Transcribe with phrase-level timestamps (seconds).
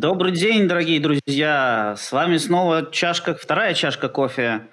[0.00, 1.96] Добрый день, дорогие друзья!
[1.98, 4.68] С вами снова чашка, вторая чашка кофе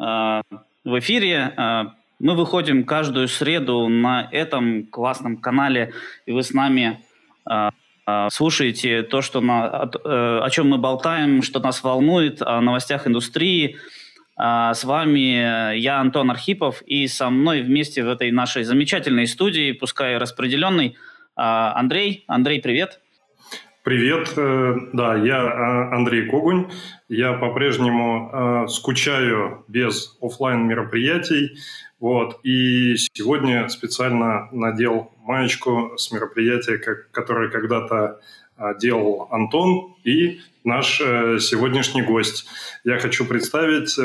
[0.00, 0.02] э,
[0.84, 1.52] в эфире.
[1.56, 1.86] Э,
[2.20, 5.94] мы выходим каждую среду на этом классном канале,
[6.26, 7.00] и вы с нами
[7.50, 7.70] э,
[8.30, 9.90] слушаете то, что на,
[10.44, 13.78] о чем мы болтаем, что нас волнует, о новостях индустрии.
[14.38, 20.18] С вами я, Антон Архипов, и со мной вместе в этой нашей замечательной студии, пускай
[20.18, 20.96] распределенной,
[21.34, 22.24] Андрей.
[22.28, 23.00] Андрей, привет!
[23.90, 26.70] Привет, э, да, я э, Андрей Когунь.
[27.08, 31.58] Я по-прежнему э, скучаю без офлайн мероприятий.
[31.98, 36.78] Вот, и сегодня специально надел маечку с мероприятия,
[37.10, 38.20] которое когда-то
[38.80, 42.46] делал Антон и наш сегодняшний гость.
[42.84, 43.98] Я хочу представить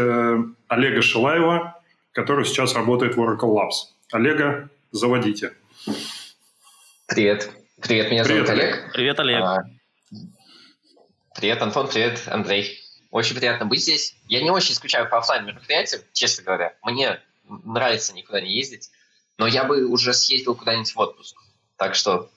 [0.67, 1.79] Олега Шилаева,
[2.11, 3.93] который сейчас работает в Oracle Labs.
[4.11, 5.53] Олега, заводите.
[7.07, 7.51] Привет.
[7.81, 8.91] Привет, меня привет, зовут Олег.
[8.93, 9.43] Привет, Олег.
[9.43, 9.63] А,
[11.35, 12.81] привет, Антон, привет, Андрей.
[13.11, 14.15] Очень приятно быть здесь.
[14.27, 16.75] Я не очень скучаю по офлайн мероприятиям, честно говоря.
[16.81, 18.89] Мне нравится никуда не ездить,
[19.37, 21.35] но я бы уже съездил куда-нибудь в отпуск.
[21.77, 22.31] Так что,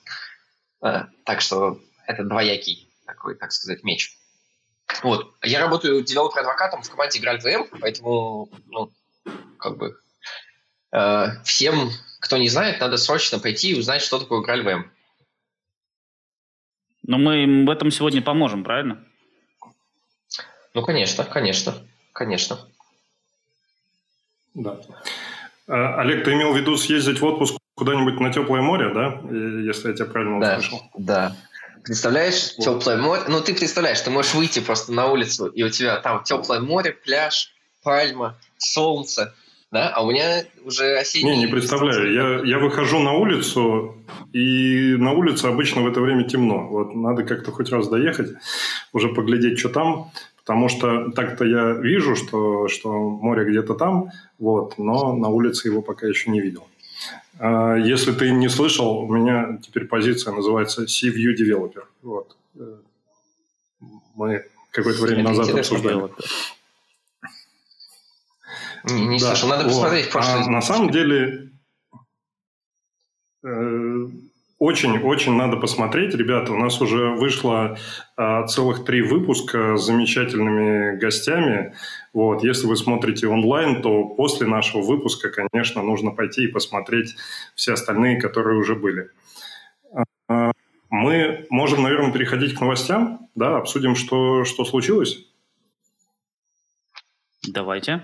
[0.83, 4.19] э, так что это двоякий такой, так сказать, меч.
[5.03, 5.33] Вот.
[5.43, 8.93] Я работаю девелопер-адвокатом в команде ВМ, поэтому, ну,
[9.59, 9.99] как бы,
[10.93, 14.91] э, всем, кто не знает, надо срочно пойти и узнать, что такое ВМ.
[17.09, 19.03] Но мы им в этом сегодня поможем, правильно?
[20.75, 21.75] Ну, конечно, конечно,
[22.13, 22.59] конечно.
[24.53, 24.79] Да.
[25.67, 29.21] А, Олег, ты имел в виду съездить в отпуск куда-нибудь на теплое море, да?
[29.31, 30.83] Если я тебя правильно да, услышал.
[30.99, 31.37] Да.
[31.83, 32.65] Представляешь, вот.
[32.65, 33.23] теплое море.
[33.27, 36.93] Ну, ты представляешь, ты можешь выйти просто на улицу, и у тебя там теплое море,
[36.93, 39.35] пляж, пальма, солнце,
[39.71, 41.37] да, а у меня уже осенний...
[41.37, 42.13] Не, не представляю.
[42.13, 43.97] Я, я выхожу на улицу,
[44.33, 46.67] и на улице обычно в это время темно.
[46.69, 48.31] Вот надо как-то хоть раз доехать,
[48.95, 54.79] уже поглядеть, что там, потому что так-то я вижу, что, что море где-то там, вот,
[54.79, 56.67] но на улице его пока еще не видел.
[57.39, 61.85] А, если ты не слышал, у меня теперь позиция называется Sea View Developer.
[62.03, 62.37] Вот.
[62.59, 62.77] Э,
[64.15, 65.97] мы какое-то время назад обсуждали.
[65.97, 66.25] Developer.
[68.85, 69.27] Не, не да.
[69.29, 69.71] слышал, надо вот.
[69.71, 70.45] посмотреть прошлое.
[70.45, 71.51] А на самом деле
[74.59, 76.53] очень-очень э, надо посмотреть, ребята.
[76.53, 77.79] У нас уже вышло
[78.17, 81.75] а, целых три выпуска с замечательными гостями.
[82.13, 87.15] Вот, если вы смотрите онлайн, то после нашего выпуска, конечно, нужно пойти и посмотреть
[87.55, 89.11] все остальные, которые уже были.
[90.29, 90.53] А,
[90.91, 95.25] мы можем, наверное, переходить к новостям, да, обсудим, что, что случилось.
[97.47, 98.03] Давайте.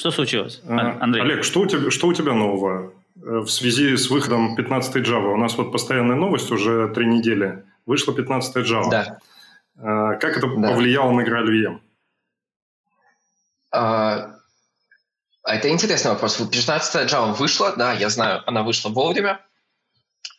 [0.00, 1.22] Что случилось, а, Андрей?
[1.22, 5.34] Олег, что у тебя, что у тебя нового э, в связи с выходом 15 Java?
[5.34, 7.66] У нас вот постоянная новость уже три недели.
[7.84, 8.90] Вышла 15 Java.
[8.90, 9.18] Да.
[9.76, 10.68] А, как это да.
[10.68, 11.80] повлияло на игру LVM?
[13.72, 14.36] А,
[15.44, 16.36] это интересный вопрос.
[16.36, 19.44] 15 Java вышла, да, я знаю, она вышла вовремя.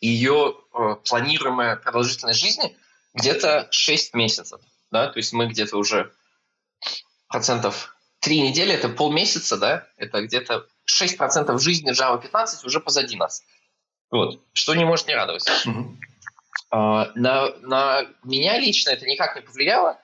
[0.00, 2.76] Ее э, планируемая продолжительность жизни
[3.14, 4.60] где-то 6 месяцев.
[4.90, 5.06] Да?
[5.06, 6.10] То есть мы где-то уже
[7.28, 7.91] процентов
[8.22, 13.42] три недели– это полмесяца, да, это где-то 6% жизни Java 15 уже позади нас.
[14.10, 15.46] Вот, что не может не радовать.
[15.66, 15.96] Mm-hmm.
[16.74, 19.98] Uh, на, на меня лично это никак не повлияло.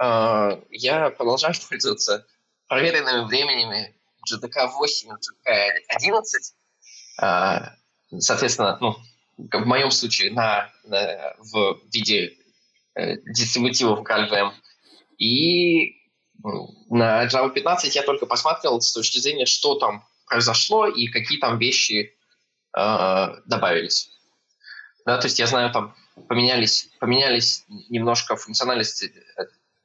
[0.00, 2.26] Uh, я продолжаю пользоваться
[2.66, 3.94] проверенными временем
[4.28, 6.54] GTK 8 и GTK 11.
[7.20, 7.68] Uh,
[8.18, 8.96] соответственно, ну,
[9.36, 12.36] в моем случае на, на, в виде
[12.94, 14.52] э, дистрибутивов GalVM.
[15.18, 15.99] И
[16.42, 21.58] на Java 15 я только посмотрел с точки зрения, что там произошло и какие там
[21.58, 22.14] вещи
[22.76, 24.10] э, добавились.
[25.04, 25.94] Да, то есть я знаю, там
[26.28, 29.12] поменялись, поменялись немножко функциональности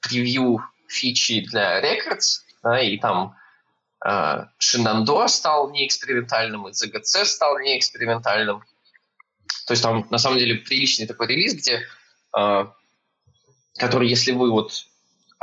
[0.02, 3.36] превью фичи для Records, да, и там
[4.06, 8.64] э, Shenandoah стал неэкспериментальным, и ZGC стал неэкспериментальным.
[9.66, 11.82] То есть там на самом деле приличный такой релиз, где
[12.38, 12.66] э,
[13.78, 14.86] который, если вы вот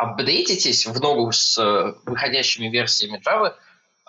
[0.03, 3.55] апдейтитесь в ногу с э, выходящими версиями Java,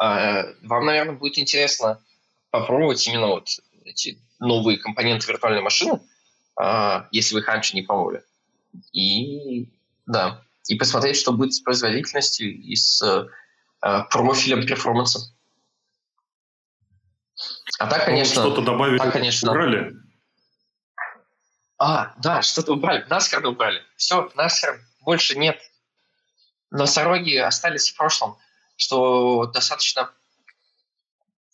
[0.02, 2.02] э, вам, наверное, будет интересно
[2.50, 3.48] попробовать именно вот
[3.86, 6.02] эти новые компоненты виртуальной машины,
[6.60, 8.24] э, если вы их раньше не пробовали.
[8.92, 9.70] И
[10.08, 13.30] да, и посмотреть, что будет с производительностью и с
[13.80, 15.32] профилем перформанса.
[17.78, 18.42] А так, конечно...
[18.42, 19.94] Что-то добавили, так, конечно, убрали?
[21.78, 23.06] А, да, что-то убрали.
[23.10, 23.82] Наскар убрали.
[23.98, 25.60] Все, Наскар больше нет
[26.74, 28.38] носороги остались в прошлом,
[28.76, 30.12] что достаточно,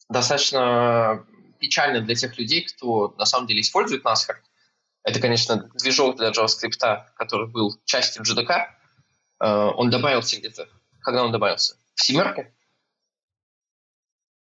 [0.10, 1.26] достаточно
[1.60, 4.38] печально для тех людей, кто на самом деле использует NASCAR.
[5.04, 8.68] Это, конечно, движок для JavaScript, который был частью JDK.
[9.42, 10.68] Э, он добавился где-то.
[11.02, 11.78] Когда он добавился?
[11.96, 12.54] В семерке?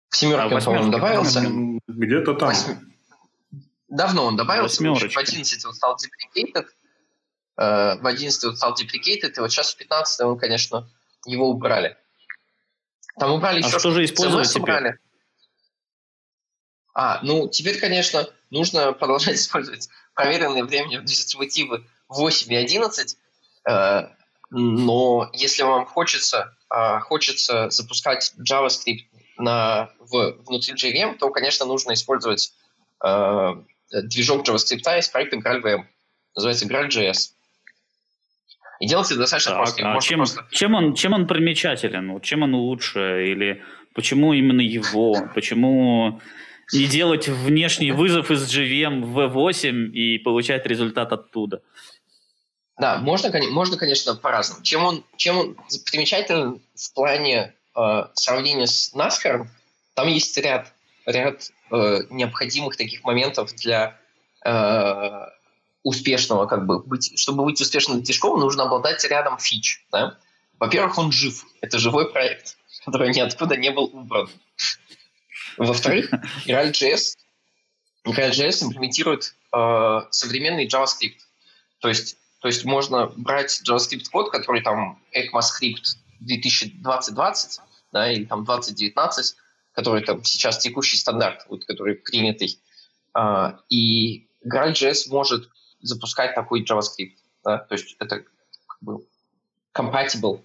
[0.10, 1.42] В семерке, а, по-моему, добавился.
[1.88, 2.50] Где-то там.
[2.50, 2.76] Восьми...
[3.88, 4.84] Давно он добавился.
[4.84, 6.68] В 11 он стал deprecated.
[7.58, 10.90] Э, в 11 он стал deprecated, и вот сейчас в 15 он, конечно,
[11.26, 11.98] его убрали.
[13.20, 13.80] Там убрали а еще...
[13.80, 14.62] что же использовать теперь?
[14.62, 15.00] Убрали.
[16.94, 23.18] А, ну, теперь, конечно, нужно продолжать использовать проверенные временем дистрибутивы 8 и 11,
[23.70, 24.02] э,
[24.50, 29.06] но если вам хочется, э, хочется запускать JavaScript
[29.38, 32.54] на, в, внутри JVM, то, конечно, нужно использовать
[33.04, 33.56] э,
[33.92, 35.86] движок JavaScript из проекта GraalVM.
[36.36, 37.32] Называется GraalJS.
[38.80, 39.92] И делать это достаточно так, просто.
[39.92, 40.46] А чем, просто...
[40.52, 42.20] чем, он, чем он примечателен?
[42.22, 43.28] Чем он лучше?
[43.28, 43.64] Или
[43.94, 45.16] почему именно его?
[45.34, 46.22] Почему
[46.74, 51.62] не делать внешний вызов из JVM в V8 и получать результат оттуда?
[52.78, 54.64] Да, можно, можно конечно, по-разному.
[54.64, 55.58] Чем он, чем он
[55.90, 59.48] примечателен в плане э, сравнения с NASCAR,
[59.96, 60.72] там есть ряд,
[61.08, 63.98] ряд э, необходимых таких моментов для
[64.46, 65.26] э,
[65.88, 69.86] успешного, как бы, быть, чтобы быть успешным движком, нужно обладать рядом фич.
[69.90, 70.18] Да?
[70.60, 71.46] Во-первых, он жив.
[71.62, 74.30] Это живой проект, который ниоткуда не был убран.
[75.58, 76.12] Во-вторых,
[76.46, 77.16] GraalJS,
[78.06, 81.20] GraalJS имплементирует э, современный JavaScript.
[81.80, 87.62] То есть, то есть можно брать JavaScript-код, который там ECMAScript 2020,
[87.94, 89.36] да, или там 2019,
[89.72, 92.60] который там сейчас текущий стандарт, вот, который принятый.
[93.18, 97.16] Э, и GraalJS может запускать такой JavaScript.
[97.44, 97.60] Да?
[97.60, 99.06] То есть это как бы
[99.76, 100.42] compatible.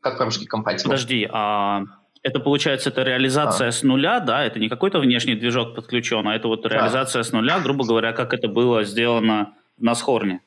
[0.00, 0.84] Как по-русски compatible?
[0.84, 1.82] Подожди, а
[2.22, 3.72] это получается, это реализация а.
[3.72, 4.44] с нуля, да?
[4.44, 7.28] Это не какой-то внешний движок подключен, а это вот реализация да.
[7.28, 10.40] с нуля, грубо говоря, как это было сделано в Насхорне.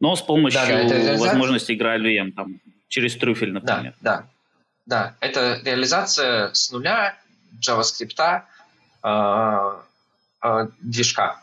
[0.00, 3.94] Но с помощью да, да, возможности GraalVM, там, через трюфель, например.
[4.00, 4.28] Да, да.
[4.86, 7.18] Да, это реализация с нуля
[7.60, 8.42] JavaScript
[9.02, 9.82] э,
[10.42, 11.40] э, движка.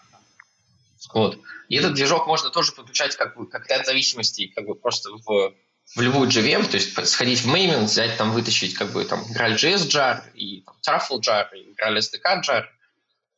[1.14, 1.40] Вот.
[1.70, 5.54] И этот движок можно тоже подключать как, бы, как ряд зависимостей, как бы просто в,
[5.96, 9.88] в любую JVM, то есть сходить в Maven, взять там, вытащить как бы там GraalJS
[9.90, 12.66] jar, и там, Truffle jar, и GraalSDK jar,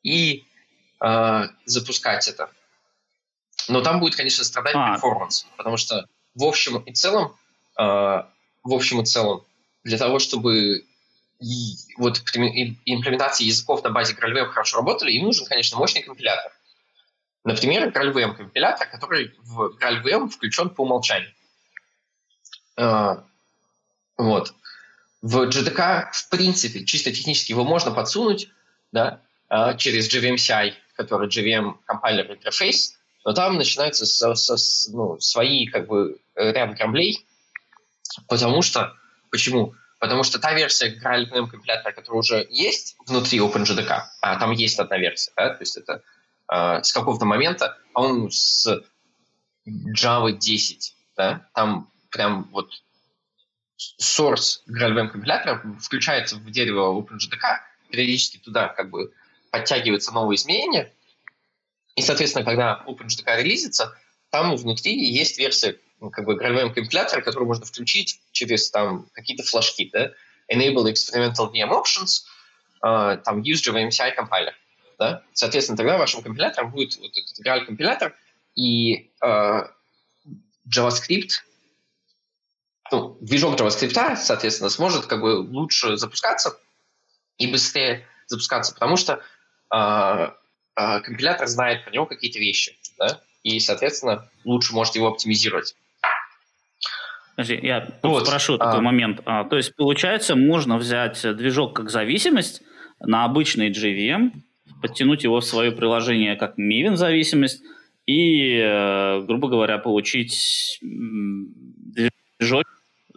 [0.04, 0.46] и
[1.04, 2.50] э, запускать это.
[3.68, 4.94] Но там будет, конечно, страдать а.
[4.94, 7.36] перформанс, потому что в общем и целом,
[7.80, 9.44] э, в общем и целом,
[9.84, 10.86] для того, чтобы
[11.40, 16.52] и, вот имплементации языков на базе GraalVM хорошо работали, им нужен, конечно, мощный компилятор.
[17.46, 21.32] Например, GraalVM компилятор, который в GraalVM включен по умолчанию.
[22.78, 23.24] Uh,
[24.18, 24.54] вот.
[25.22, 28.50] В JDK, в принципе, чисто технически его можно подсунуть
[28.92, 29.22] да,
[29.52, 34.56] uh, через JVM-CI, который JVM компайлер интерфейс, но там начинаются со, со,
[34.92, 37.28] ну, свои как бы ряд граблей,
[38.28, 38.96] потому что,
[39.30, 39.76] почему?
[40.00, 44.98] Потому что та версия GraalVM компилятора, которая уже есть внутри OpenJDK, а там есть одна
[44.98, 46.02] версия, да, то есть это
[46.52, 48.68] э, с какого-то момента, по-моему, с
[49.68, 52.70] Java 10, да, там прям вот
[54.00, 57.60] source GraalVM компилятора включается в дерево OpenJDK,
[57.90, 59.12] периодически туда как бы
[59.52, 60.92] подтягиваются новые изменения,
[61.96, 63.98] и, соответственно, когда OpenJDK релизится,
[64.30, 69.44] там внутри есть версия ну, как бы GraalVM компилятора, которую можно включить через там какие-то
[69.44, 70.12] флажки, да,
[70.52, 72.26] enable experimental VM options,
[72.84, 74.52] э, там use JVMCI compiler
[74.98, 75.24] да?
[75.34, 78.14] Соответственно, тогда вашим компилятором будет вот этот Graal-компилятор,
[78.56, 79.62] и э,
[80.74, 81.32] JavaScript,
[82.92, 86.58] ну, движок JavaScript, соответственно, сможет как бы лучше запускаться
[87.38, 89.22] и быстрее запускаться, потому что
[89.74, 93.22] э, э, компилятор знает про него какие-то вещи, да?
[93.44, 95.76] и, соответственно, лучше может его оптимизировать.
[97.36, 98.26] Подожди, я вот.
[98.26, 99.20] спрошу такой а, момент.
[99.26, 102.62] А, то есть, получается, можно взять движок как зависимость
[103.00, 104.32] на обычный JVM,
[104.86, 107.64] подтянуть его в свое приложение как Maven зависимость
[108.06, 112.66] и, э, грубо говоря, получить движок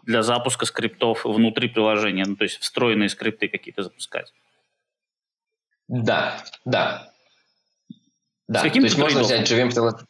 [0.03, 4.33] для запуска скриптов внутри приложения, ну, то есть встроенные скрипты какие-то запускать.
[5.89, 7.13] Да, да.
[8.47, 10.07] Да, С каким то есть можно взять JVM приложение.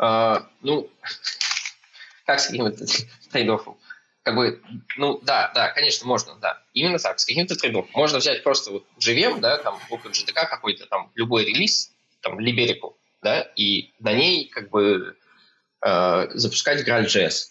[0.00, 0.88] Uh, ну,
[2.24, 2.84] как с каким-то
[3.32, 3.76] трейдофом?
[4.22, 4.60] Как бы,
[4.96, 6.62] ну, да, да, конечно, можно, да.
[6.74, 7.86] Именно так, с каким-то трейдом.
[7.94, 13.40] Можно взять просто вот JVM, да, там, OpenJDK какой-то, там, любой релиз, там, Liberico, да,
[13.56, 15.16] и на ней, как бы,
[15.84, 17.48] э, запускать GraalJS.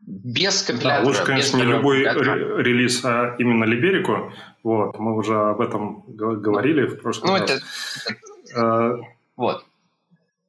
[0.00, 1.02] Без компилятора.
[1.02, 4.32] Да, лучше, конечно, не любой релиз, а именно Liberico.
[4.62, 7.62] Вот, мы уже об этом говорили в прошлом ну, раз.
[8.06, 9.02] Это, э,
[9.36, 9.64] вот.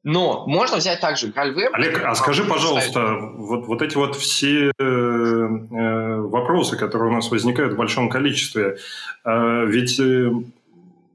[0.04, 1.70] Но можно взять также GraalVM.
[1.72, 7.30] Олег, а скажи, пожалуйста, вот, вот эти вот все э, э, вопросы, которые у нас
[7.30, 8.76] возникают в большом количестве,
[9.24, 10.30] э, ведь э,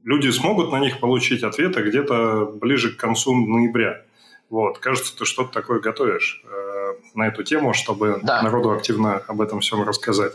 [0.02, 4.02] люди смогут на них получить ответы где-то ближе к концу ноября.
[4.50, 8.42] Вот, кажется, ты что-то такое готовишь э, на эту тему, чтобы да.
[8.42, 10.32] народу активно об этом всем рассказать.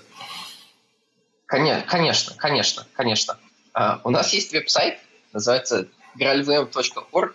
[1.45, 3.37] Конечно, конечно, конечно, конечно.
[3.75, 4.99] Uh, у нас есть веб-сайт,
[5.33, 7.33] называется graalvm.org.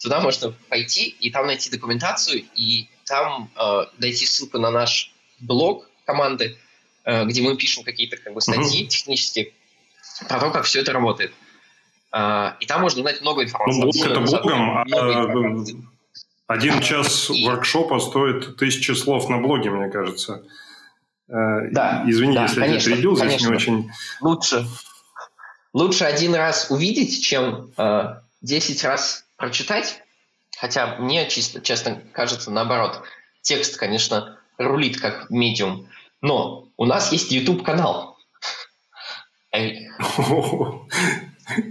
[0.00, 5.88] Туда можно пойти и там найти документацию, и там uh, найти ссылку на наш блог
[6.04, 6.56] команды,
[7.04, 8.88] uh, где мы пишем какие-то как бы, статьи mm-hmm.
[8.88, 9.52] технические
[10.28, 11.32] про то, как все это работает.
[12.14, 13.80] Uh, и там можно узнать много информации.
[13.80, 14.84] Ну, блог это блогом, а
[16.48, 20.42] один час воркшопа стоит тысячи слов на блоге, мне кажется.
[21.28, 22.04] Э, да.
[22.06, 23.90] Извини, да, если конечно, я перебил, здесь не очень...
[24.22, 24.66] Лучше,
[25.74, 30.02] лучше один раз увидеть, чем э, 10 раз прочитать.
[30.58, 33.02] Хотя мне, чисто, честно кажется, наоборот.
[33.40, 35.88] Текст, конечно, рулит как медиум.
[36.20, 38.18] Но у нас есть YouTube-канал.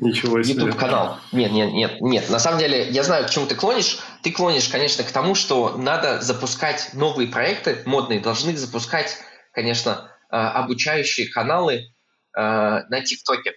[0.01, 0.55] Ничего себе.
[0.55, 1.19] YouTube-канал.
[1.31, 2.29] Нет, нет, нет, нет.
[2.29, 3.99] На самом деле, я знаю, к чему ты клонишь.
[4.23, 9.17] Ты клонишь, конечно, к тому, что надо запускать новые проекты, модные, должны запускать,
[9.51, 11.81] конечно, э, обучающие каналы э,
[12.33, 13.53] на ТикТоке.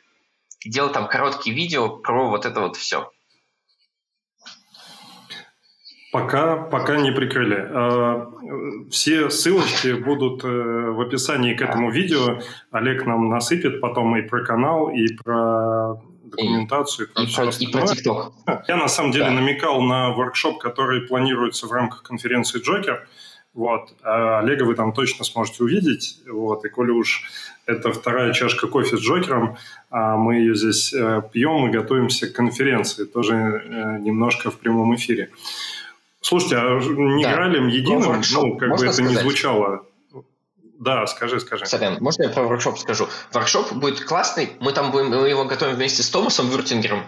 [0.67, 3.11] Делать там короткие видео про вот это вот все.
[6.13, 7.69] Пока, пока не прикрыли.
[7.71, 12.41] Э, все ссылочки будут в описании к этому видео.
[12.73, 16.01] Олег нам насыпет потом и про канал, и про
[16.31, 18.33] документацию и, и, про, и про TikTok.
[18.69, 19.33] Я на самом деле да.
[19.33, 23.07] намекал на воркшоп, который планируется в рамках конференции Джокер.
[23.53, 23.93] Вот.
[24.03, 26.21] А Олега вы там точно сможете увидеть.
[26.29, 26.65] Вот.
[26.65, 27.25] И коли уж
[27.67, 29.57] это вторая чашка кофе с Джокером,
[29.91, 34.95] а мы ее здесь э, пьем и готовимся к конференции, тоже э, немножко в прямом
[34.95, 35.31] эфире.
[36.21, 37.35] Слушайте, а не да.
[37.35, 39.11] Гралем единым, ну, как бы это сказать?
[39.11, 39.85] не звучало
[40.81, 41.67] да, скажи, скажи.
[41.67, 43.07] Сорян, можно я про воркшоп скажу?
[43.33, 47.05] Воркшоп будет классный, мы там будем, мы его готовим вместе с Томасом Вюртингером,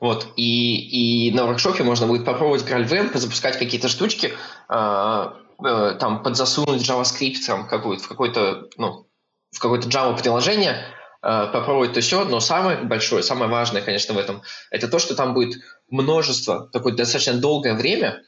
[0.00, 4.34] вот, и, и на воркшопе можно будет попробовать GraalVM, запускать какие-то штучки,
[4.68, 5.26] э,
[5.64, 9.06] э, там, подзасунуть JavaScript там, какую-то, в какой-то, ну,
[9.50, 10.76] в какое-то Java-приложение,
[11.22, 15.14] э, попробовать то все, но самое большое, самое важное, конечно, в этом, это то, что
[15.14, 18.20] там будет множество, такое достаточно долгое время,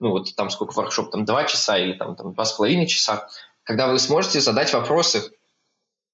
[0.00, 3.28] ну вот там сколько воркшоп, там два часа или там, там два с половиной часа,
[3.62, 5.30] когда вы сможете задать вопросы,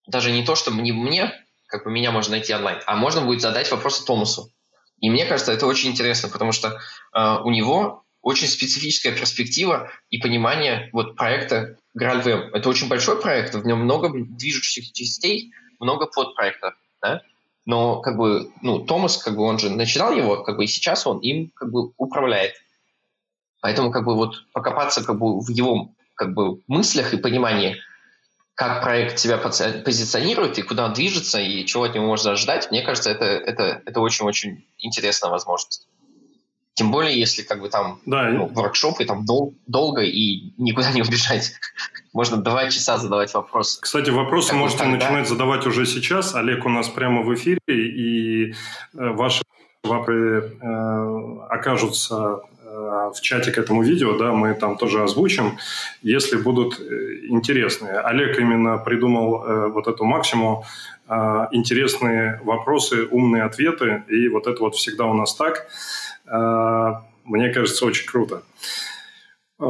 [0.06, 1.32] даже не то, что не мне,
[1.66, 4.52] как бы меня можно найти онлайн, а можно будет задать вопросы Томасу.
[4.98, 6.78] И мне кажется, это очень интересно, потому что
[7.14, 12.50] э, у него очень специфическая перспектива и понимание вот проекта GraalVM.
[12.54, 17.22] Это очень большой проект, в нем много движущих частей, много подпроектов, да?
[17.66, 21.06] Но как бы, ну, Томас, как бы он же начинал его, как бы и сейчас
[21.06, 22.54] он им как бы управляет.
[23.60, 27.76] Поэтому как бы вот покопаться как бы в его как бы мыслях и понимании,
[28.54, 32.82] как проект себя позиционирует и куда он движется, и чего от него можно ожидать, мне
[32.82, 35.88] кажется, это, это, это очень-очень интересная возможность.
[36.76, 40.92] Тем более, если как бы там да, ну, воркшоп, и там дол- долго и никуда
[40.92, 41.52] не убежать.
[42.12, 43.80] Можно два часа задавать вопросы.
[43.80, 44.96] Кстати, вопросы как можете тогда...
[44.96, 46.34] начинать задавать уже сейчас.
[46.34, 48.52] Олег у нас прямо в эфире, и э,
[48.92, 49.42] ваши
[49.82, 52.40] вопросы э, окажутся
[53.14, 55.58] в чате к этому видео, да, мы там тоже озвучим,
[56.02, 58.00] если будут э, интересные.
[58.00, 60.62] Олег именно придумал э, вот эту максимум
[61.52, 65.68] интересные вопросы, умные ответы, и вот это вот всегда у нас так.
[67.24, 68.42] Мне кажется, очень круто.
[69.60, 69.64] У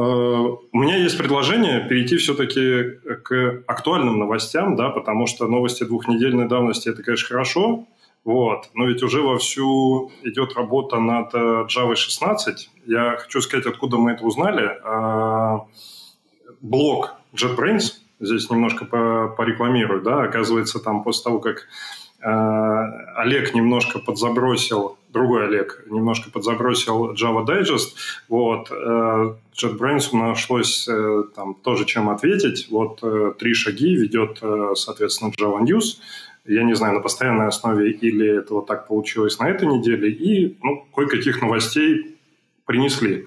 [0.73, 7.03] меня есть предложение перейти все-таки к актуальным новостям, да, потому что новости двухнедельной давности– это,
[7.03, 7.85] конечно, хорошо,
[8.27, 8.69] вот.
[8.73, 12.69] Но ведь уже вовсю идет работа над э, Java 16.
[12.87, 14.79] Я хочу сказать, откуда мы это узнали.
[14.83, 15.65] А,
[16.61, 21.67] блок JetBrains, здесь немножко порекламирую, да, оказывается, там после того, как
[22.21, 22.85] а,
[23.17, 27.95] Олег немножко подзабросил, другой Олег немножко подзабросил Java Digest,
[28.29, 33.01] вот, э, JetBrains нашлось э, там тоже чем ответить, вот
[33.37, 34.41] три шаги ведет,
[34.75, 35.97] соответственно, Java News,
[36.45, 40.57] я не знаю, на постоянной основе или это вот так получилось на этой неделе, и
[40.61, 42.16] ну, кое-каких новостей
[42.67, 43.25] принесли.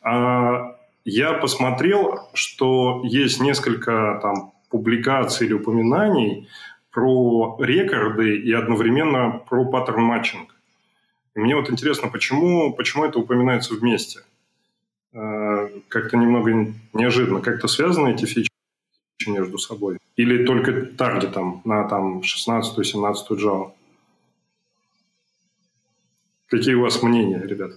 [0.00, 6.48] А, я посмотрел, что есть несколько там публикаций или упоминаний
[6.90, 10.54] про рекорды и одновременно про pattern matching.
[11.34, 14.20] Мне вот интересно, почему, почему это упоминается вместе?
[15.12, 17.40] А, как-то немного неожиданно.
[17.40, 18.48] Как-то связаны эти фичи?
[19.26, 19.98] между собой?
[20.16, 23.72] Или только таргетом на там 16-17 Java?
[26.46, 27.76] Какие у вас мнения, ребята?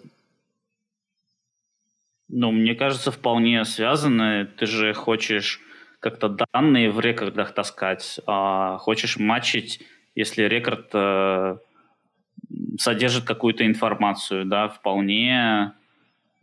[2.34, 4.46] Ну, мне кажется, вполне связаны.
[4.46, 5.60] Ты же хочешь
[6.00, 9.82] как-то данные в рекордах таскать, а хочешь матчить,
[10.16, 11.58] если рекорд э,
[12.80, 15.74] содержит какую-то информацию, да, вполне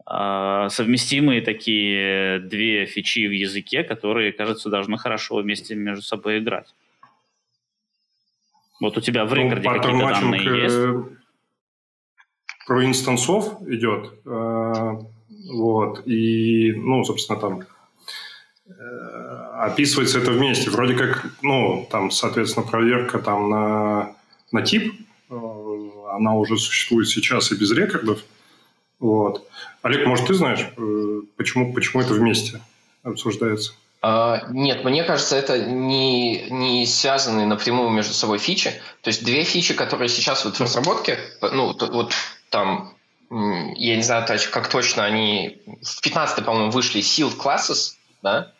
[0.08, 6.74] э, совместимые такие две фичи в языке, которые, кажется, должны хорошо вместе между собой играть.
[8.78, 11.18] Вот у тебя в ну, рекорде ну, какие-то данные э, есть?
[12.66, 14.12] Про инстансов идет.
[15.28, 16.06] Э, вот.
[16.06, 17.62] И, ну, собственно, там
[18.66, 18.72] э,
[19.60, 20.70] описывается это вместе.
[20.70, 24.14] Вроде как, ну, там, соответственно, проверка там на,
[24.52, 24.94] на тип,
[25.30, 28.22] она уже существует сейчас и без рекордов.
[28.98, 29.46] Вот.
[29.82, 30.66] Олег, может, ты знаешь,
[31.36, 32.60] почему, почему это вместе
[33.02, 33.72] обсуждается?
[34.00, 38.70] Uh, нет, мне кажется, это не, не связанные напрямую между собой фичи.
[39.02, 42.12] То есть две фичи, которые сейчас вот в разработке, ну, вот
[42.48, 42.92] там,
[43.30, 48.52] я не знаю, как точно они, в 15 по-моему, вышли Sealed Classes, да?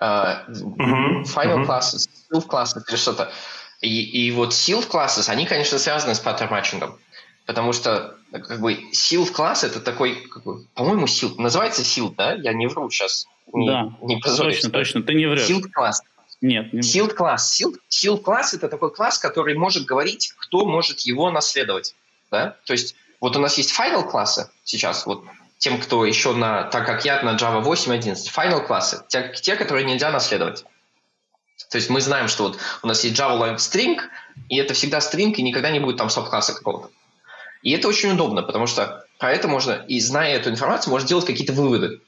[0.00, 1.24] Uh, uh-huh.
[1.24, 1.66] Final uh-huh.
[1.66, 3.32] Classes, Sealed Classes или что-то.
[3.80, 6.98] И, и вот Sealed Classes, они, конечно, связаны с паттерн матчингом.
[7.46, 12.34] Потому что как бы Sealed класс это такой, как бы, по-моему, Sealed, называется Sealed, да?
[12.34, 14.56] Я не вру сейчас не, да, не позорюсь.
[14.56, 15.48] Точно, точно, ты не врешь.
[15.48, 16.02] Sealed класс.
[16.40, 17.58] Нет, не Sealed класс.
[17.60, 21.94] Sealed, sealed класс это такой класс, который может говорить, кто может его наследовать.
[22.30, 22.56] Да?
[22.64, 25.24] То есть вот у нас есть final классы сейчас, вот
[25.58, 29.84] тем, кто еще на, так как я на Java 8.11, final классы, те, те, которые
[29.84, 30.64] нельзя наследовать.
[31.70, 33.98] То есть мы знаем, что вот у нас есть Java Lang String,
[34.48, 36.90] и это всегда string, и никогда не будет там субкласса какого-то.
[37.62, 41.26] И это очень удобно, потому что про это можно, и зная эту информацию, можно делать
[41.26, 42.00] какие-то выводы.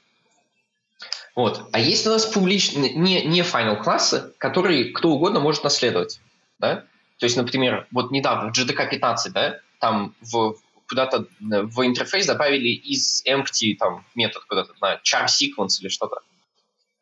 [1.35, 1.69] Вот.
[1.71, 6.21] А есть у нас публичные, не, не final классы, которые кто угодно может наследовать.
[6.59, 6.85] Да?
[7.19, 10.55] То есть, например, вот недавно в GDK 15, да, там в,
[10.91, 16.17] куда-то в интерфейс добавили из empty там, метод куда-то на char sequence или что-то.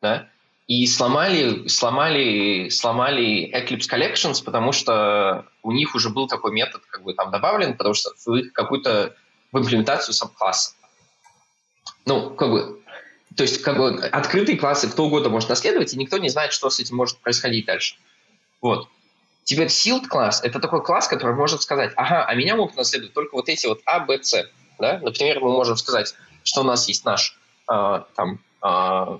[0.00, 0.28] Да?
[0.68, 7.02] И сломали, сломали, сломали Eclipse Collections, потому что у них уже был такой метод как
[7.02, 9.16] бы там добавлен, потому что в их какую-то
[9.50, 10.74] в имплементацию сабкласса.
[12.06, 12.80] Ну, как бы
[13.36, 16.70] то есть как бы открытые классы кто угодно может наследовать, и никто не знает, что
[16.70, 17.96] с этим может происходить дальше.
[18.60, 18.88] Вот.
[19.50, 23.34] Теперь sealed класс– это такой класс, который может сказать, ага, а меня могут наследовать только
[23.34, 24.48] вот эти вот А, Б, С.
[24.78, 25.00] Да?
[25.02, 27.36] Например, мы можем сказать, что у нас есть наш
[27.68, 29.18] э, там э,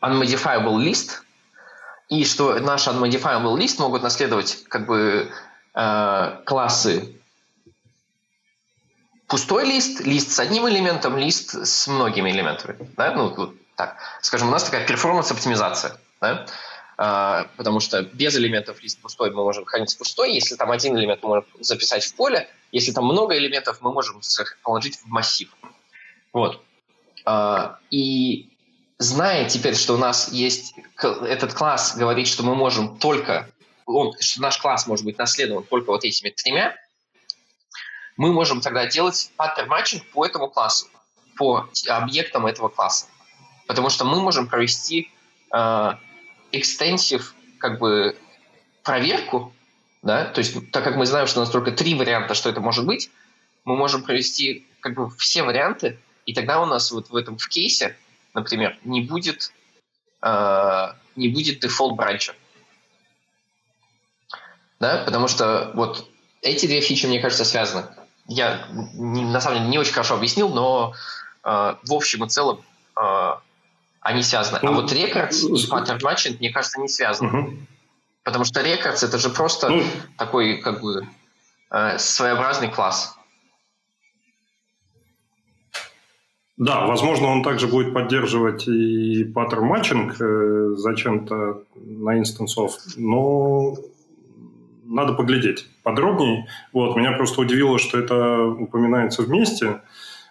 [0.00, 1.22] unmodifiable list,
[2.10, 5.32] и что наш unmodifiable list могут наследовать как бы
[5.74, 7.20] э, классы
[9.26, 12.88] пустой лист, лист с одним элементом, лист с многими элементами.
[12.96, 13.16] Да?
[13.16, 13.96] Ну, вот так.
[14.20, 15.96] Скажем, у нас такая перформанс-оптимизация.
[16.20, 16.46] Да?
[17.04, 20.34] А, потому что без элементов лист пустой мы можем хранить пустой.
[20.34, 24.20] Если там один элемент мы можем записать в поле, если там много элементов, мы можем
[24.62, 25.48] положить в массив.
[26.32, 26.62] Вот.
[27.24, 28.52] А, и
[28.98, 33.50] зная теперь, что у нас есть этот класс, говорит, что мы можем только,
[33.84, 36.76] он, что наш класс может быть наследован только вот этими тремя,
[38.16, 40.86] мы можем тогда делать паттерн матчинг по этому классу,
[41.36, 43.06] по объектам этого класса.
[43.66, 45.10] Потому что мы можем провести
[46.52, 48.16] э, как бы
[48.82, 49.52] проверку,
[50.02, 52.60] да, то есть так как мы знаем, что у нас только три варианта, что это
[52.60, 53.10] может быть,
[53.64, 57.48] мы можем провести как бы все варианты, и тогда у нас вот в этом в
[57.48, 57.96] кейсе,
[58.34, 59.52] например, не будет
[60.22, 62.34] э, не будет дефолт бранча.
[64.80, 66.08] Да, потому что вот
[66.42, 67.86] эти две фичи, мне кажется, связаны.
[68.26, 70.94] Я на самом деле не очень хорошо объяснил, но
[71.44, 71.48] э,
[71.82, 72.64] в общем и целом
[73.00, 73.34] э,
[74.02, 74.58] они связаны.
[74.60, 77.28] А ну, вот records и pattern matching, мне кажется, не связаны.
[77.28, 77.56] Угу.
[78.24, 79.82] Потому что records это же просто ну,
[80.18, 81.06] такой как бы
[81.70, 83.16] э, своеобразный класс.
[86.56, 93.76] Да, возможно, он также будет поддерживать и pattern matching э, зачем-то на instanceof, но
[94.84, 96.46] надо поглядеть подробнее.
[96.72, 99.80] Вот, меня просто удивило, что это упоминается вместе,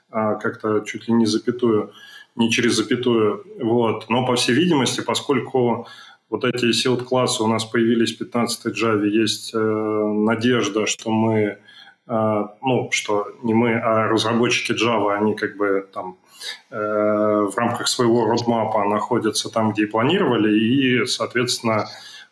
[0.10, 1.92] а, как-то чуть ли не запятую,
[2.36, 3.46] не через запятую.
[3.60, 4.10] Вот.
[4.10, 5.88] Но, по всей видимости, поскольку
[6.30, 11.58] вот эти sealed классы у нас появились в 15 Java, есть э, надежда, что мы,
[12.08, 16.18] э, ну, что не мы, а разработчики Java, они как бы там
[16.72, 21.88] э, в рамках своего родмапа находятся там, где и планировали, и, соответственно,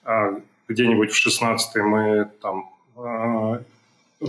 [0.05, 3.59] э, где-нибудь в 16 мы там э,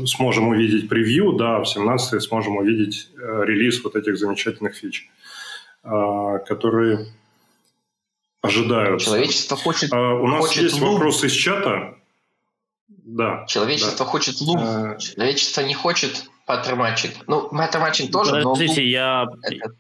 [0.07, 5.09] сможем увидеть превью, да, в 17 сможем увидеть э, релиз вот этих замечательных фич,
[5.83, 7.07] которые
[8.43, 9.07] ожидаются.
[9.07, 9.93] Человечество хочет...
[9.93, 10.95] У нас хочет есть Loom.
[10.95, 11.95] вопрос из чата.
[12.89, 13.45] Да.
[13.47, 14.11] Человечество да.
[14.11, 14.99] хочет Loom.
[14.99, 16.85] Человечество не хочет паттерн
[17.27, 18.87] Ну, паттерн тоже, Подождите, но...
[18.87, 19.29] я...
[19.43, 19.75] Это...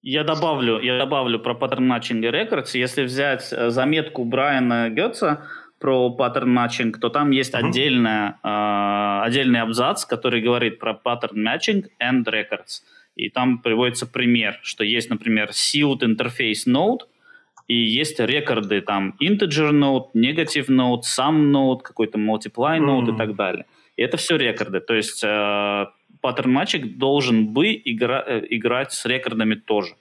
[0.00, 2.74] Я добавлю, я добавлю про pattern matching и records.
[2.74, 5.48] Если взять э, заметку Брайана Гетца
[5.80, 7.68] про pattern matching, то там есть mm-hmm.
[7.68, 12.82] отдельная, э, отдельный абзац, который говорит про pattern matching and records.
[13.18, 17.00] И там приводится пример, что есть, например, sealed interface node,
[17.66, 23.14] и есть рекорды там integer node, negative node, sum node, какой-то multiply node mm-hmm.
[23.14, 23.66] и так далее.
[23.96, 24.80] И это все рекорды.
[24.80, 25.86] То есть э,
[26.20, 26.58] паттерн
[26.96, 29.94] должен бы игра, э, играть с рекордами тоже.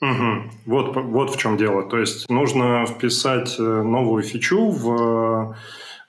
[0.00, 0.50] Угу.
[0.64, 1.88] Вот, вот в чем дело.
[1.88, 5.54] То есть нужно вписать э, новую фичу в,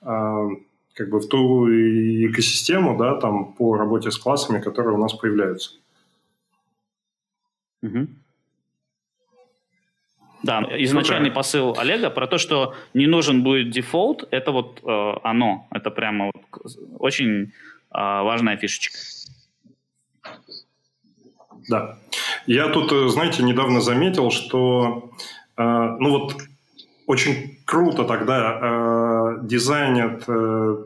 [0.02, 0.48] э,
[1.02, 5.72] как бы в ту экосистему, да, там по работе с классами, которые у нас появляются.
[7.82, 8.08] Угу.
[10.44, 11.36] Да, изначальный Супер.
[11.36, 16.32] посыл Олега про то, что не нужен будет дефолт, это вот э, оно, это прямо
[16.34, 17.50] вот очень э,
[17.92, 18.98] важная фишечка.
[21.68, 21.98] Да.
[22.46, 25.12] Я тут, э, знаете, недавно заметил, что,
[25.58, 25.64] э,
[26.00, 26.36] ну вот,
[27.08, 30.78] очень круто тогда э, дизайнят э,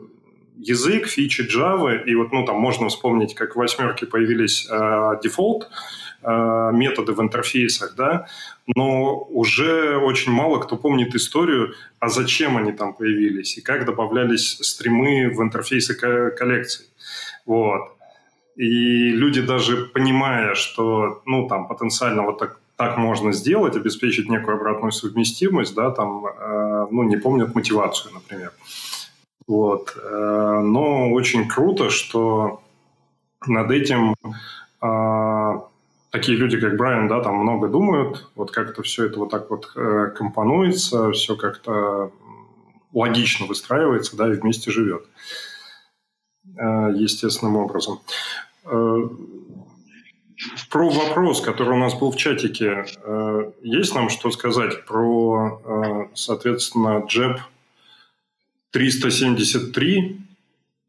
[0.58, 5.68] язык, фичи Java, и вот, ну, там можно вспомнить, как в восьмерке появились э, дефолт,
[6.22, 8.26] э, методы в интерфейсах, да,
[8.74, 14.58] но уже очень мало кто помнит историю, а зачем они там появились и как добавлялись
[14.60, 16.86] стримы в интерфейсы коллекций.
[17.44, 17.96] Вот.
[18.56, 24.56] И люди даже понимая, что ну, там потенциально вот так, так можно сделать, обеспечить некую
[24.56, 28.52] обратную совместимость, да, там, э, ну, не помнят мотивацию, например.
[29.46, 29.96] Вот.
[29.96, 32.60] Э, но очень круто, что
[33.46, 34.14] над этим
[34.82, 35.60] э,
[36.10, 39.70] такие люди, как Брайан, да, там много думают, вот как-то все это вот так вот
[39.76, 42.10] э, компонуется, все как-то
[42.92, 45.04] логично выстраивается, да, и вместе живет
[46.58, 48.00] э, естественным образом.
[50.70, 52.84] Про вопрос, который у нас был в чатике,
[53.62, 57.38] есть нам что сказать про, соответственно, JEP
[58.76, 60.20] 373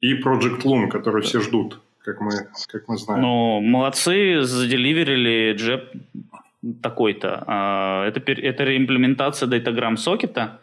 [0.02, 2.32] и Project Loon, который все ждут, как мы,
[2.67, 3.21] как мы знаем?
[3.21, 7.45] Ну, молодцы, заделиверили JEP такой-то.
[7.47, 10.60] А, это, это реимплементация Datagram сокета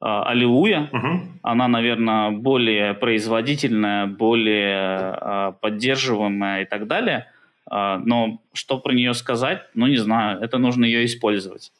[0.00, 0.90] аллилуйя.
[0.92, 1.20] Угу.
[1.42, 7.26] Она, наверное, более производительная, более а, поддерживаемая и так далее.
[7.70, 10.42] А, но что про нее сказать, ну, не знаю.
[10.42, 11.72] Это нужно ее использовать.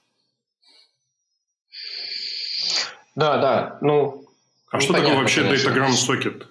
[3.14, 3.78] Да, да.
[3.82, 4.24] Ну,
[4.70, 5.70] а что такое вообще конечно.
[5.70, 6.46] Datagram сокет?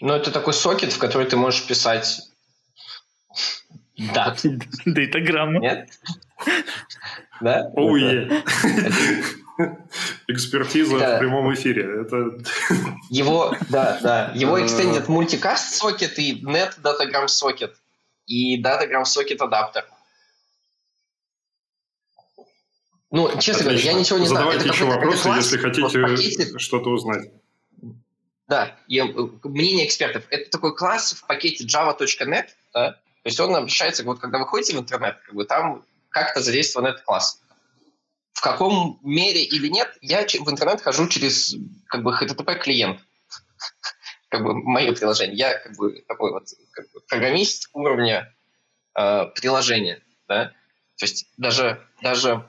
[0.00, 2.22] Ну, это такой сокет, в который ты можешь писать
[4.14, 4.36] да.
[4.84, 5.60] Дейтаграмму.
[5.60, 5.90] Нет?
[7.40, 7.70] Да?
[7.74, 8.42] Оуе.
[10.26, 12.02] Экспертиза в прямом эфире.
[12.02, 12.38] Это...
[13.10, 14.32] Его, да, да.
[14.34, 17.76] Его Extended Multicast сокет и Net Datagram сокет
[18.26, 19.84] и Datagram сокет адаптер.
[23.12, 23.70] Ну, честно Отлично.
[23.70, 24.74] говоря, я ничего не Задавайте знаю.
[24.74, 27.30] еще вопросы, если хотите что-то узнать.
[28.48, 29.04] Да, и э,
[29.44, 30.24] мнение экспертов.
[30.30, 32.92] Это такой класс в пакете java.net, да?
[32.92, 36.88] То есть он обращается, вот когда вы ходите в интернет, как бы там как-то задействован
[36.88, 37.42] этот класс.
[38.32, 41.54] В каком мере или нет, я в интернет хожу через
[41.88, 42.98] как бы HTTP клиент.
[44.30, 45.36] как бы мое приложение.
[45.36, 48.34] Я как бы такой вот как бы, программист уровня
[48.98, 50.02] э, приложения.
[50.26, 50.46] Да?
[50.96, 52.44] То есть даже, даже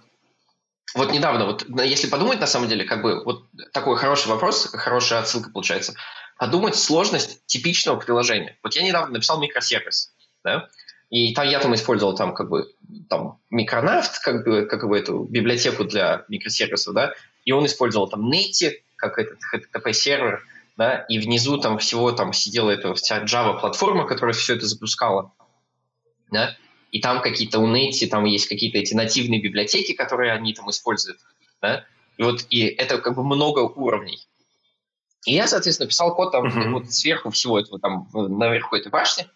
[0.95, 5.19] вот недавно, вот если подумать на самом деле, как бы вот такой хороший вопрос, хорошая
[5.19, 5.93] отсылка получается.
[6.37, 8.57] Подумать сложность типичного приложения.
[8.63, 10.67] Вот я недавно написал микросервис да,
[11.09, 12.73] и там я там использовал там как бы
[13.09, 17.13] там микронавт, как бы, как бы эту библиотеку для микросервисов, да,
[17.45, 20.43] и он использовал там Netty, как этот HTTP-сервер,
[20.77, 25.31] да, и внизу там всего там сидела эта вся Java-платформа, которая все это запускала,
[26.31, 26.55] да,
[26.93, 31.19] и там какие-то у Netty, там есть какие-то эти нативные библиотеки, которые они там используют,
[31.59, 31.85] да,
[32.17, 34.19] и вот и это как бы много уровней.
[35.25, 36.69] И я, соответственно, писал код там uh-huh.
[36.69, 39.27] вот сверху всего этого там наверху этой башни,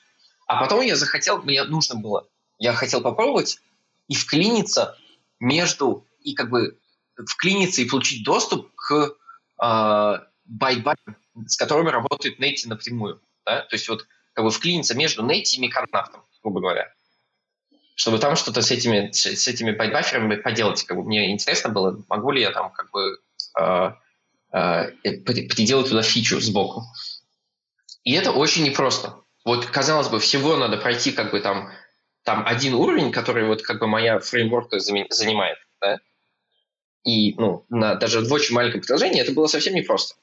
[0.45, 2.27] а потом я захотел, мне нужно было,
[2.59, 3.59] я хотел попробовать
[4.07, 4.95] и вклиниться
[5.39, 6.77] между, и как бы
[7.15, 9.15] вклиниться и получить доступ к
[9.63, 11.15] э, байт-байтам,
[11.47, 13.19] с которыми работает Netty напрямую.
[13.47, 13.61] Да?
[13.61, 16.93] То есть вот как бы вклиниться между Netty и Micronaut ом, грубо говоря.
[17.97, 20.83] Чтобы там что-то с этими, с этими байт-баферами поделать.
[20.83, 23.17] Как бы мне интересно было, могу ли я там как бы
[23.59, 23.91] э,
[24.53, 24.91] э,
[25.23, 26.83] приделать туда фичу сбоку.
[28.03, 29.15] И это очень непросто.
[29.43, 31.71] Вот, казалось бы, всего надо пройти как бы там,
[32.23, 35.97] там один уровень, который вот как бы моя фреймворка занимает, да?
[37.03, 40.13] И, ну, на, даже очень маленьком приложении это было совсем непросто.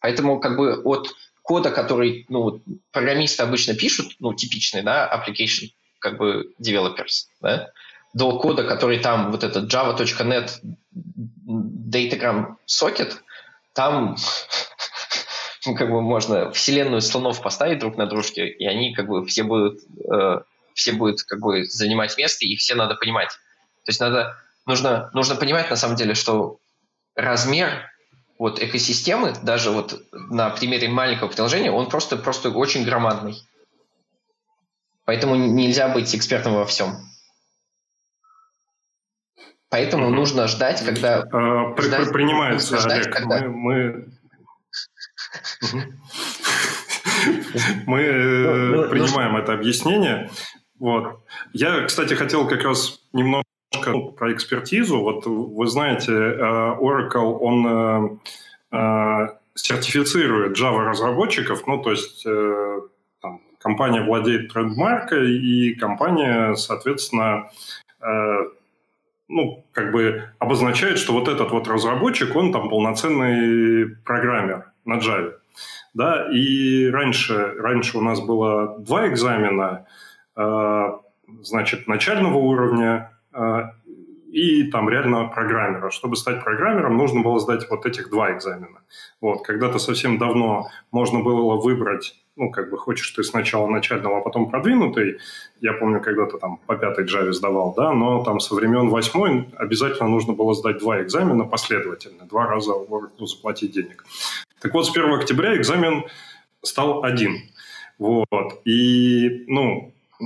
[0.00, 5.70] Поэтому как бы от, кода, который ну, программисты обычно пишут, ну, типичный, да, application,
[6.06, 7.70] как бы developers, да,
[8.14, 10.52] до кода, который там, вот этот java.net
[11.46, 13.14] datagram socket,
[13.74, 14.16] там
[15.64, 19.80] как бы можно вселенную слонов поставить друг на дружке, и они как бы все будут,
[20.08, 20.40] э,
[20.74, 23.30] все будут как бы занимать место, и все надо понимать.
[23.84, 26.60] То есть надо, нужно, нужно понимать на самом деле, что
[27.16, 27.90] размер
[28.38, 33.42] вот экосистемы, даже вот на примере маленького приложения, он просто, просто очень громадный.
[35.06, 36.96] Поэтому нельзя быть экспертом во всем.
[39.68, 40.14] Поэтому mm-hmm.
[40.14, 41.22] нужно ждать, когда...
[41.32, 43.12] А, при, ждать, принимается, ждать, Олег.
[43.14, 43.40] Когда...
[43.42, 44.08] Мы,
[45.62, 45.94] мы...
[47.26, 50.30] Э, ну, ну, принимаем это объяснение.
[50.78, 51.24] Вот.
[51.52, 53.42] Я, кстати, хотел как раз немного
[53.86, 55.00] ну, про экспертизу.
[55.00, 58.20] Вот вы знаете, э, Oracle, он
[59.54, 62.26] сертифицирует Java-разработчиков, ну, то есть
[63.66, 67.50] компания владеет трендмаркой, и компания, соответственно,
[69.28, 75.32] ну, как бы обозначает, что вот этот вот разработчик, он там полноценный программер на Java.
[75.94, 79.86] Да, и раньше, раньше у нас было два экзамена,
[80.36, 80.84] э,
[81.40, 83.62] значит, начального уровня э,
[84.30, 85.90] и там реально программера.
[85.90, 88.80] Чтобы стать программером, нужно было сдать вот этих два экзамена.
[89.20, 94.20] Вот, когда-то совсем давно можно было выбрать ну, как бы хочешь ты сначала начального, а
[94.20, 95.18] потом продвинутый.
[95.60, 100.08] Я помню, когда-то там по пятой Java сдавал, да, но там со времен восьмой обязательно
[100.08, 102.72] нужно было сдать два экзамена последовательно, два раза
[103.18, 104.04] ну, заплатить денег.
[104.60, 106.04] Так вот, с 1 октября экзамен
[106.62, 107.50] стал один.
[107.98, 108.60] Вот.
[108.64, 110.24] И, ну, э,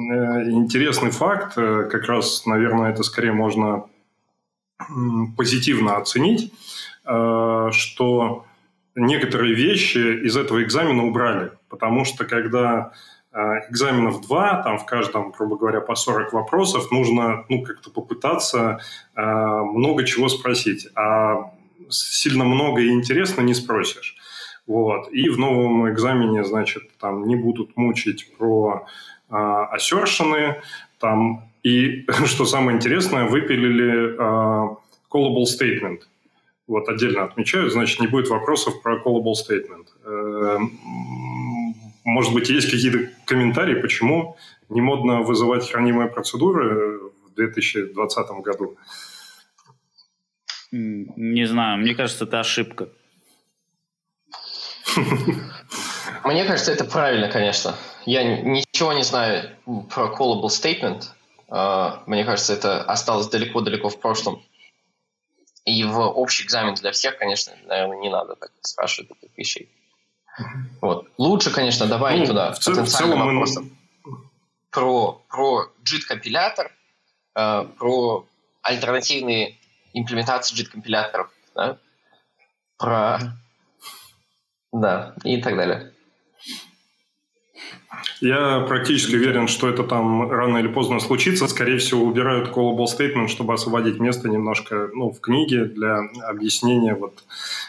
[0.51, 3.85] интересный факт, э, как раз, наверное, это скорее можно
[5.37, 6.53] позитивно оценить,
[7.05, 8.47] э, что
[8.95, 12.93] некоторые вещи из этого экзамена убрали, потому что когда
[13.33, 18.81] экзаменов два, там в каждом, грубо говоря, по 40 вопросов, нужно ну, как-то попытаться
[19.15, 21.53] много чего спросить, а
[21.91, 24.17] сильно много и интересно не спросишь.
[24.67, 25.13] Вот.
[25.13, 28.87] И в новом экзамене, значит, там не будут мучить про
[29.29, 29.35] э,
[30.99, 34.77] там, и, что самое интересное, выпилили э,
[35.11, 36.03] callable statement.
[36.71, 39.89] Вот отдельно отмечаю, значит, не будет вопросов про callable statement.
[40.05, 40.59] Э,
[42.05, 44.37] может быть, есть какие-то комментарии, почему
[44.69, 48.77] не модно вызывать хранимые процедуры в 2020 году?
[50.71, 52.89] Не знаю, мне кажется, это ошибка.
[56.25, 57.75] Мне кажется, это правильно, конечно.
[58.07, 61.07] Я ничего не знаю про callable statement.
[61.49, 64.41] А, мне кажется, это осталось далеко-далеко в прошлом.
[65.65, 69.69] И в общий экзамен для всех, конечно, наверное, не надо так спрашивать таких вещей.
[70.81, 71.09] Вот.
[71.19, 73.71] Лучше, конечно, добавить ну, туда в потенциальный вопрос мы...
[74.71, 76.73] про, про JIT-компилятор,
[77.35, 78.27] э, про
[78.63, 79.59] альтернативные
[79.93, 81.79] имплементации JIT-компиляторов, да?
[82.79, 83.19] про
[84.73, 85.93] да, и так далее.
[88.21, 91.49] Я практически уверен, что это там рано или поздно случится.
[91.49, 97.25] Скорее всего, убирают callable statement, чтобы освободить место немножко ну, в книге для объяснения вот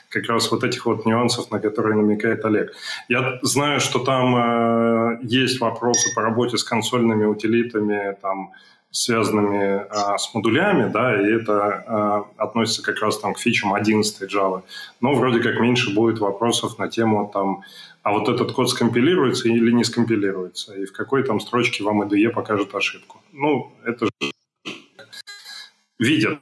[0.10, 2.74] как раз вот этих вот нюансов, на которые намекает Олег.
[3.08, 8.52] Я знаю, что там э, есть вопросы по работе с консольными утилитами, там,
[8.92, 14.30] связанными а, с модулями, да, и это а, относится как раз там к фичам 11
[14.30, 14.64] Java.
[15.00, 17.64] Но вроде как меньше будет вопросов на тему там,
[18.04, 22.30] а вот этот код скомпилируется или не скомпилируется, и в какой там строчке вам IDE
[22.30, 23.22] покажет ошибку.
[23.32, 24.32] Ну, это же
[26.00, 26.40] видят.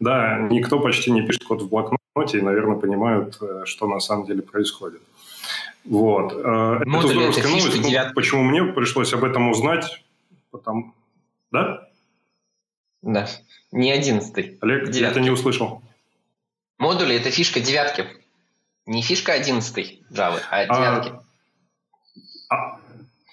[0.00, 4.26] Да, никто почти не пишет код в блокноте и, наверное, понимают, э, что на самом
[4.26, 5.00] деле происходит.
[5.84, 6.32] Вот.
[6.34, 7.88] Э, Модули это здоровская новость.
[7.88, 8.14] 9...
[8.14, 10.04] Почему мне пришлось об этом узнать?
[10.52, 10.94] Потому...
[11.50, 11.88] Да?
[13.02, 13.28] Да,
[13.72, 14.58] не одиннадцатый.
[14.60, 14.98] Олег, девятки.
[15.00, 15.82] я это не услышал.
[16.78, 18.06] Модули– это фишка девятки.
[18.88, 21.12] Не фишка одиннадцатой Java, а, девятки.
[22.48, 22.80] А, а,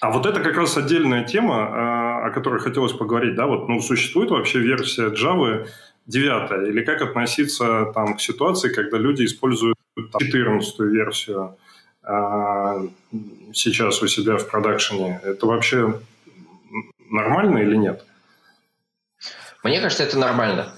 [0.01, 3.35] а вот это как раз отдельная тема, а, о которой хотелось поговорить.
[3.35, 3.45] Да?
[3.45, 5.65] Вот, ну, существует вообще версия Java
[6.07, 6.65] девятая?
[6.65, 9.77] Или как относиться там, к ситуации, когда люди используют
[10.19, 11.57] четырнадцатую версию
[12.03, 12.81] а,
[13.53, 15.21] сейчас у себя в продакшене?
[15.23, 16.01] Это вообще
[17.09, 18.05] нормально или нет?
[19.63, 20.73] Мне кажется, это нормально.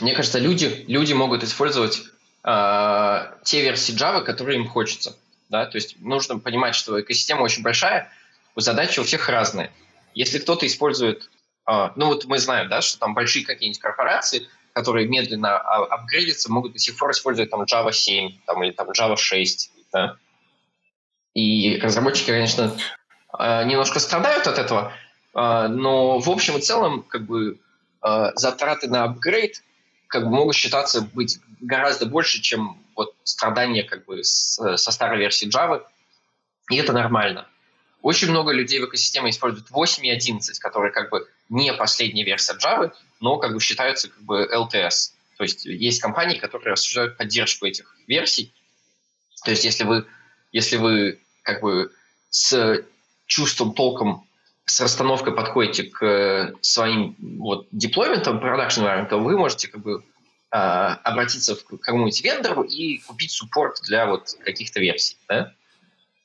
[0.00, 2.10] Мне кажется, люди, люди могут использовать
[2.44, 5.16] э, те версии Java, которые им хочется.
[5.48, 5.66] Да?
[5.66, 8.10] То есть нужно понимать, что экосистема очень большая,
[8.56, 9.70] задачи у всех разные.
[10.14, 11.30] Если кто-то использует,
[11.68, 16.72] э, ну вот мы знаем, да, что там большие какие-нибудь корпорации, которые медленно апгрейдятся, могут
[16.72, 19.72] до сих пор использовать там Java 7 там, или там Java 6.
[19.92, 20.16] Да?
[21.34, 22.76] И разработчики, конечно,
[23.38, 24.92] э, немножко страдают от этого,
[25.34, 27.58] э, но в общем и целом как бы
[28.34, 29.62] затраты на апгрейд
[30.10, 35.18] как бы могут считаться быть гораздо больше, чем вот страдания как бы с, со старой
[35.18, 35.84] версии Java,
[36.68, 37.46] и это нормально.
[38.02, 42.54] Очень много людей в экосистеме используют 8 и 11, которые как бы не последняя версия
[42.54, 45.12] Java, но как бы считаются как бы LTS.
[45.36, 48.52] То есть есть компании, которые осуществляют поддержку этих версий.
[49.44, 50.06] То есть если вы,
[50.50, 51.92] если вы как бы
[52.30, 52.84] с
[53.26, 54.26] чувством, толком,
[54.70, 60.04] с расстановкой подходите к своим вот деплойментам, продакшн то вы можете как бы
[60.52, 65.16] э, обратиться к какому-нибудь вендору и купить суппорт для вот каких-то версий.
[65.28, 65.52] Да?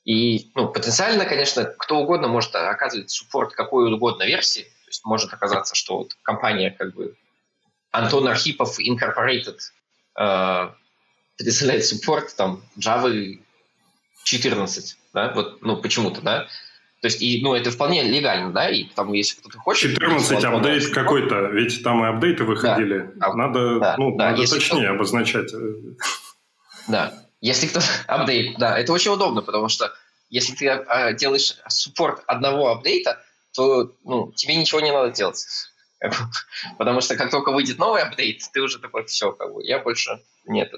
[0.04, 4.62] И ну, потенциально, конечно, кто угодно может оказывать суппорт какой угодно версии.
[4.62, 7.16] То есть может оказаться, что вот компания как бы
[7.90, 9.58] Антон Архипов Incorporated
[10.20, 10.70] э,
[11.36, 13.40] предоставляет суппорт там Java
[14.22, 16.46] 14, да, вот, ну, почему-то, да.
[17.02, 19.92] То есть, и, ну, это вполне легально, да, и там, если кто-то хочет...
[19.92, 23.10] 14 апдейт какой-то, ведь там и апдейты выходили.
[23.16, 23.34] Да.
[23.34, 24.30] Надо, да, ну, да.
[24.30, 24.94] надо точнее кто...
[24.94, 25.52] обозначать.
[26.88, 27.80] Да, если кто...
[28.06, 29.92] Апдейт, да, это очень удобно, потому что
[30.30, 33.22] если ты а, делаешь суппорт одного апдейта,
[33.54, 35.44] то ну, тебе ничего не надо делать.
[36.78, 40.20] Потому что как только выйдет новый апдейт, ты уже такой, все, как бы, я больше
[40.44, 40.72] нет,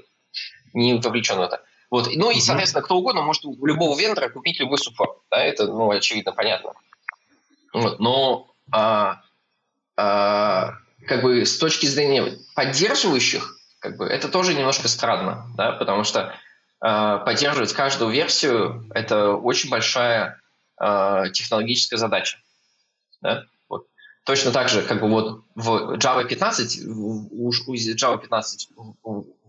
[0.74, 1.62] не вовлечен в это.
[1.90, 2.09] Вот.
[2.14, 5.18] Ну и, соответственно, кто угодно может у любого вендора купить любой суппорт.
[5.31, 6.72] Да, это, ну, очевидно, понятно.
[7.72, 7.98] Вот.
[7.98, 9.22] Но а,
[9.96, 10.74] а,
[11.07, 16.35] как бы с точки зрения поддерживающих, как бы это тоже немножко странно, да, потому что
[16.81, 20.40] а, поддерживать каждую версию– это очень большая
[20.77, 22.38] а, технологическая задача.
[23.22, 23.44] Да?
[23.68, 23.87] Вот.
[24.24, 28.68] Точно так же, как бы вот в Java 15, у, у Java 15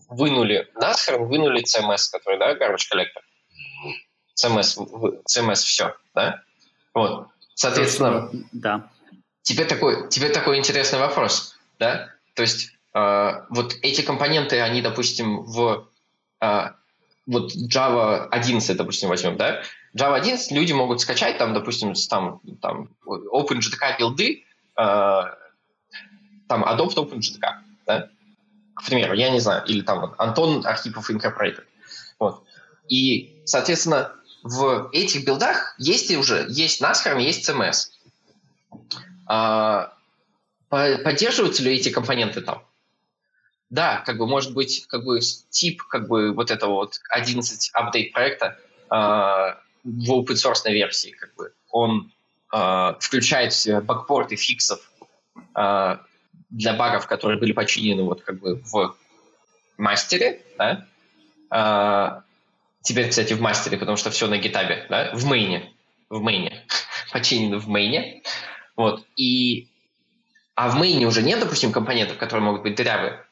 [0.10, 3.22] вынули NASCAR, вынули CMS, который, да, garbage collector.
[4.42, 4.78] CMS,
[5.28, 6.42] CMS все, да?
[6.94, 7.28] Вот.
[7.56, 8.90] Соответственно, да.
[9.42, 12.10] Теперь такой, теперь такой интересный вопрос, да?
[12.34, 15.88] То есть э, вот эти компоненты, они, допустим, в
[16.42, 16.64] э,
[17.28, 19.62] вот Java 11, допустим, возьмем, да?
[19.96, 24.46] Java 11 люди могут скачать, там, допустим, там, там OpenJDK билды,
[24.78, 25.22] э,
[26.48, 27.42] там Adopt OpenJDK,
[27.86, 28.10] да?
[28.80, 31.64] К примеру, я не знаю, или там вот Антон Архипов Incorporated.
[32.18, 32.44] Вот.
[32.88, 37.90] И, соответственно, в этих билдах есть уже, есть NASCAR, есть CMS.
[39.28, 39.94] А,
[40.70, 42.64] поддерживаются ли эти компоненты там?
[43.70, 48.14] Да, как бы может быть как бы тип как бы вот этого вот 11 апдейт
[48.14, 48.58] проекта
[48.90, 52.12] а, в open версии, как бы он
[52.52, 54.80] а, включает в себя бакпорты фиксов
[55.54, 56.02] а,
[56.50, 58.96] для багов, которые были починены вот как бы в
[59.78, 60.86] мастере, да?
[61.50, 62.24] а,
[62.82, 65.12] теперь, кстати, в мастере, потому что все на гитабе, да?
[65.14, 65.74] в мейне,
[66.10, 66.66] в мейне,
[67.12, 68.24] починено в мейне,
[68.76, 69.68] вот, и
[70.56, 73.26] а в мейне уже нет, допустим, компонентов, которые могут быть дырявые,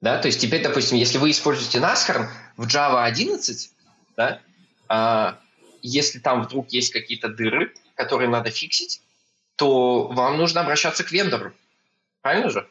[0.00, 3.70] да, то есть теперь, допустим, если вы используете NASCAR в Java 11,
[4.16, 4.40] да,
[4.88, 5.38] а,
[5.82, 9.02] если там вдруг есть какие-то дыры, которые надо фиксить,
[9.60, 11.52] то вам нужно обращаться к вендору.
[12.22, 12.66] Правильно же?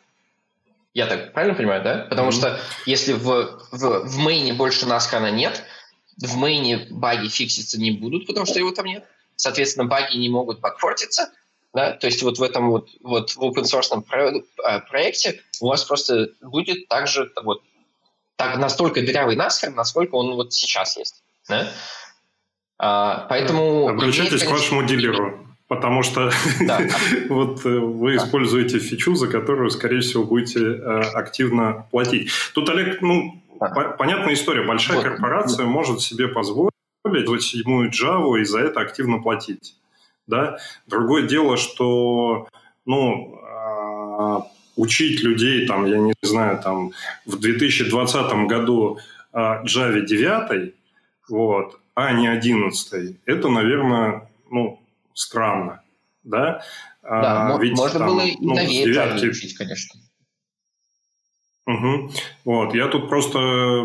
[0.95, 2.07] Я так правильно понимаю, да?
[2.09, 2.31] Потому mm-hmm.
[2.31, 5.63] что если в, в, в мейне больше наскана нет,
[6.17, 9.05] в мейне баги фикситься не будут, потому что его там нет.
[9.35, 11.31] Соответственно, баги не могут бакфортиться.
[11.75, 11.91] Да?
[11.91, 16.29] То есть вот в этом вот, вот в open source а, проекте у вас просто
[16.41, 17.61] будет также вот
[18.35, 21.21] так, настолько дырявый наскар, насколько он вот сейчас есть.
[21.47, 21.71] Да?
[22.79, 23.89] А, поэтому...
[23.89, 25.48] Обращайтесь имеет, к вашему дилеру.
[25.69, 26.81] Потому что да.
[27.29, 28.23] вот э, вы да.
[28.25, 32.31] используете фичу, за которую, скорее всего, будете э, активно платить.
[32.55, 33.67] Тут, Олег, ну, да.
[33.67, 34.63] по- понятная история.
[34.63, 35.05] Большая вот.
[35.05, 36.73] корпорация может себе позволить
[37.41, 39.75] седьмую Java и за это активно платить.
[40.25, 40.57] Да?
[40.87, 42.47] Другое дело, что
[42.87, 44.39] ну, э,
[44.75, 46.93] учить людей, там, я не знаю, там,
[47.27, 48.97] в 2020 году
[49.33, 50.73] э, Java 9,
[51.29, 54.79] вот, а не 11, это, наверное, ну,
[55.19, 55.81] странно,
[56.23, 56.63] да?
[57.01, 59.25] Да, а, ведь можно там, было и ну, новее девятки...
[59.25, 59.99] учить, конечно.
[61.65, 62.11] Угу.
[62.45, 63.39] Вот, я тут просто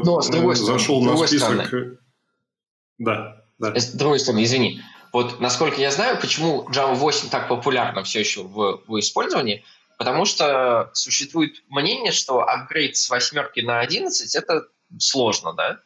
[0.04, 1.66] Но, с другой зашел стороны, на список.
[1.66, 1.98] Стороны.
[2.98, 3.74] Да, да.
[3.74, 4.80] С другой стороны, извини.
[5.12, 9.64] Вот, насколько я знаю, почему Java 8 так популярна все еще в, в использовании,
[9.98, 14.66] потому что существует мнение, что апгрейд с восьмерки на 11– это
[14.98, 15.80] сложно, да?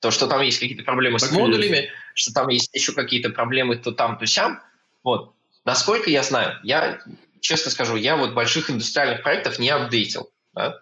[0.00, 1.88] То, что там есть какие-то проблемы так с модулями, есть.
[2.14, 4.62] что там есть еще какие-то проблемы то там, то сям.
[5.02, 5.34] Вот.
[5.64, 7.00] Насколько я знаю, я
[7.40, 10.30] честно скажу, я вот больших индустриальных проектов не апдейтил.
[10.54, 10.80] Да?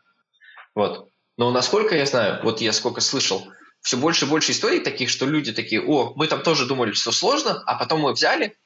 [0.75, 1.09] Вот.
[1.37, 3.47] Но насколько я знаю, вот я сколько слышал,
[3.81, 7.13] все больше и больше историй таких, что люди такие, о, мы там тоже думали, что
[7.13, 8.57] сложно, а потом мы взяли,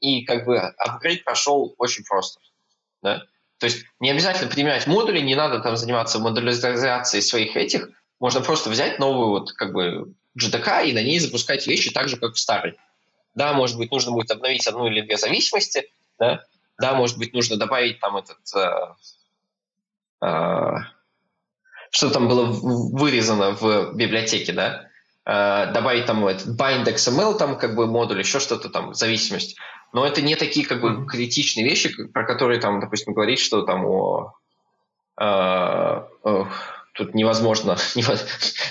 [0.00, 2.40] и как бы апгрейд прошел очень просто.
[3.02, 3.24] Да?
[3.58, 7.88] То есть не обязательно применять модули, не надо там заниматься модуляризацией своих этих,
[8.20, 12.16] можно просто взять новую вот как бы GDK и на ней запускать вещи так же,
[12.16, 12.76] как в старой.
[13.34, 16.44] Да, может быть, нужно будет обновить одну или две зависимости, да,
[16.78, 18.38] да, может быть, нужно добавить там этот...
[18.54, 18.94] Э,
[20.24, 20.76] э,
[21.90, 24.88] что там было вырезано в библиотеке, да,
[25.24, 29.56] э, добавить там этот bind XML, там как бы модуль, еще что-то там, зависимость.
[29.92, 33.86] Но это не такие как бы критичные вещи, про которые там, допустим, говорить, что там
[33.86, 34.34] о,
[35.20, 36.44] э, э,
[36.94, 37.76] тут невозможно,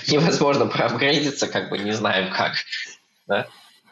[0.08, 2.54] невозможно проапгрейдиться, как бы не знаем как.
[3.26, 3.46] Да?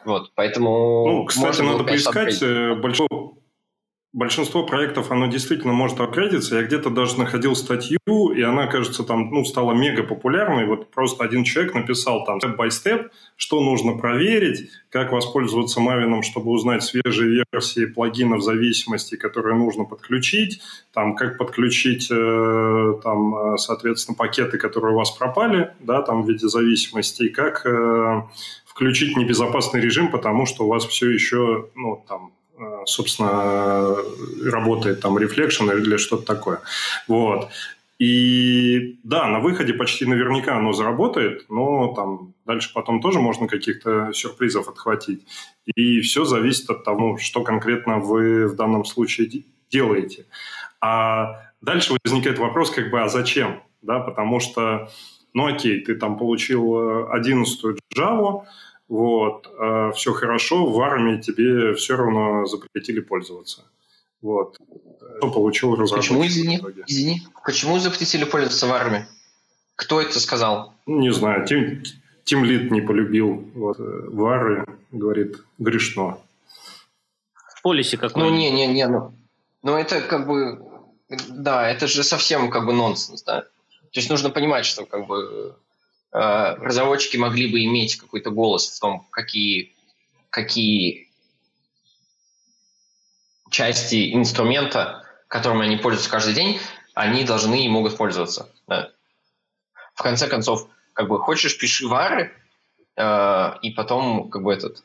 [0.05, 1.07] Вот, поэтому...
[1.07, 3.22] Ну, кстати, надо поискать э, большого
[4.13, 6.57] большинство проектов, оно действительно может апгрейдиться.
[6.57, 7.97] Я где-то даже находил статью,
[8.33, 10.67] и она, кажется, там, ну, стала мега популярной.
[10.67, 16.83] Вот просто один человек написал там степ-бай-степ, что нужно проверить, как воспользоваться Мавином, чтобы узнать
[16.83, 20.61] свежие версии плагинов зависимости, которые нужно подключить,
[20.93, 26.29] там, как подключить, э, там, э, соответственно, пакеты, которые у вас пропали, да, там, в
[26.29, 28.21] виде зависимостей, как э,
[28.63, 32.31] включить небезопасный режим, потому что у вас все еще, ну, там,
[32.85, 33.95] собственно,
[34.43, 36.61] работает там Reflection или что-то такое.
[37.07, 37.49] Вот.
[37.99, 44.11] И да, на выходе почти наверняка оно заработает, но там дальше потом тоже можно каких-то
[44.13, 45.25] сюрпризов отхватить.
[45.75, 50.25] И все зависит от того, что конкретно вы в данном случае делаете.
[50.81, 53.61] А дальше возникает вопрос, как бы, а зачем?
[53.81, 54.89] Да, потому что,
[55.33, 58.43] ну окей, ты там получил 11 э, Java,
[58.93, 63.63] вот, э, все хорошо, в армии тебе все равно запретили пользоваться.
[64.21, 64.55] Вот.
[65.17, 69.07] Что получил разработчик Почему, извини, извини, почему запретили пользоваться в армии?
[69.75, 70.75] Кто это сказал?
[70.85, 71.81] Не знаю, Тим,
[72.23, 76.19] Тим Лид не полюбил вот, э, Вары, говорит, грешно.
[77.33, 79.11] В полисе какой Ну, не-не-не, ну,
[79.63, 80.61] ну это как бы,
[81.29, 83.41] да, это же совсем как бы нонсенс, да.
[83.41, 85.55] То есть нужно понимать, что как бы
[86.13, 89.73] разработчики могли бы иметь какой-то голос в том, какие,
[90.29, 91.09] какие
[93.49, 96.59] части инструмента, которыми они пользуются каждый день,
[96.93, 98.49] они должны и могут пользоваться.
[98.67, 98.91] Да.
[99.95, 102.31] В конце концов, как бы хочешь, пиши вары,
[102.95, 104.83] э, и потом как бы этот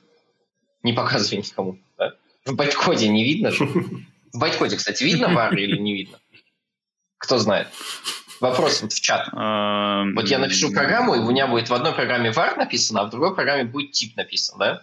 [0.83, 1.79] не показывай никому.
[1.99, 2.15] Да?
[2.45, 3.67] В байткоде не видно же.
[4.33, 6.19] В байткоде, кстати, видно вары или не видно?
[7.17, 7.69] Кто знает.
[8.41, 9.29] Вопрос вот в чат.
[9.33, 13.05] Эм, вот я напишу программу, и у меня будет в одной программе var написано, а
[13.07, 14.83] в другой программе будет тип написан, да?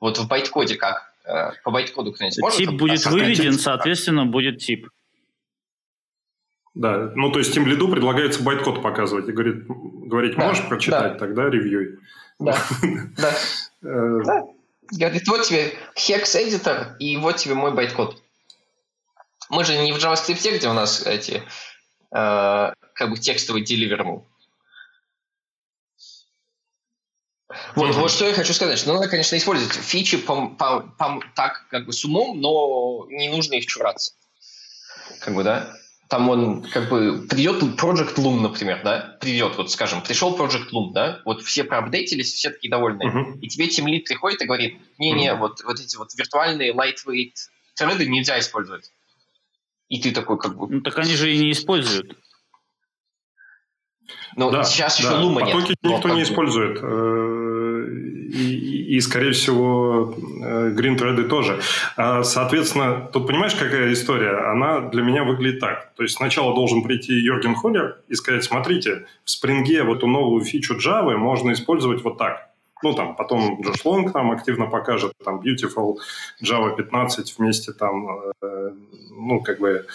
[0.00, 1.12] Вот в байткоде как?
[1.24, 2.58] Э, по байткоду кто-нибудь может?
[2.58, 4.88] Тип будет выведен, соответственно, будет тип.
[6.74, 11.12] Да, ну то есть тем лиду предлагается байткод показывать и говорит, говорить да, можешь прочитать,
[11.12, 11.18] да.
[11.18, 11.98] тогда ревьюй.
[12.38, 12.56] Да,
[13.16, 13.32] да.
[13.84, 14.20] Э.
[14.92, 18.22] Говорит, вот тебе hex-эдитор, и вот тебе мой байткод.
[19.50, 21.42] Мы же не в JavaScript, где у нас эти
[22.12, 24.24] как бы текстовый deliverable.
[27.74, 27.92] Вот, mm-hmm.
[28.00, 31.86] вот что я хочу сказать, что надо, конечно, использовать фичи по, по, по, так как
[31.86, 34.12] бы с умом, но не нужно их чураться.
[35.20, 35.74] Как бы, да?
[36.08, 39.16] Там он, как бы, придет Project Loom, например, да?
[39.20, 41.20] Придет, вот, скажем, пришел Project Loom, да?
[41.24, 43.02] Вот все проапдейтились, все такие довольны.
[43.02, 43.40] Mm-hmm.
[43.40, 45.38] И тебе тем лид приходит и говорит, не-не, mm-hmm.
[45.38, 47.34] вот, вот эти вот виртуальные lightweight
[47.74, 48.92] треды нельзя использовать.
[49.92, 50.66] И ты такой как бы...
[50.70, 52.16] Ну так они же и не используют.
[54.36, 55.08] Ну, да, сейчас да.
[55.08, 55.52] еще лума нет.
[55.52, 56.78] Потоки никто не использует.
[56.82, 57.86] Э,
[58.32, 61.60] и, и, скорее всего, грин-треды тоже.
[61.98, 64.50] А, соответственно, тут понимаешь, какая история?
[64.50, 65.92] Она для меня выглядит так.
[65.94, 70.42] То есть сначала должен прийти Йорген Холлер и сказать, смотрите, в спринге вот эту новую
[70.42, 72.51] фичу Java можно использовать вот так.
[72.82, 75.96] Ну, там, потом Джош Лонг нам активно покажет, там, Beautiful,
[76.42, 78.08] Java 15 вместе там,
[78.42, 78.72] э,
[79.10, 79.86] ну, как бы,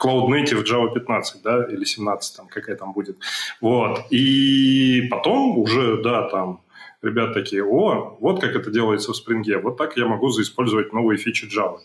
[0.00, 3.16] Cloud Native Java 15, да, или 17, там, какая там будет.
[3.60, 4.06] Вот.
[4.10, 6.60] И потом уже, да, там,
[7.02, 11.18] ребят такие, о, вот как это делается в Spring, вот так я могу заиспользовать новые
[11.18, 11.78] фичи Java.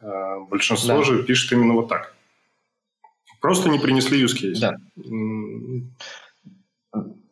[0.00, 1.02] Э, большинство да.
[1.04, 2.14] же пишет именно вот так.
[3.40, 4.60] Просто не принесли use case.
[4.60, 4.76] Да.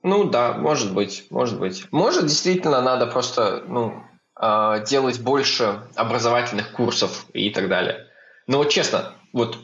[0.03, 1.85] Ну да, может быть, может быть.
[1.91, 4.03] Может, действительно, надо просто ну,
[4.41, 8.07] э, делать больше образовательных курсов и так далее.
[8.47, 9.59] Но вот честно, вот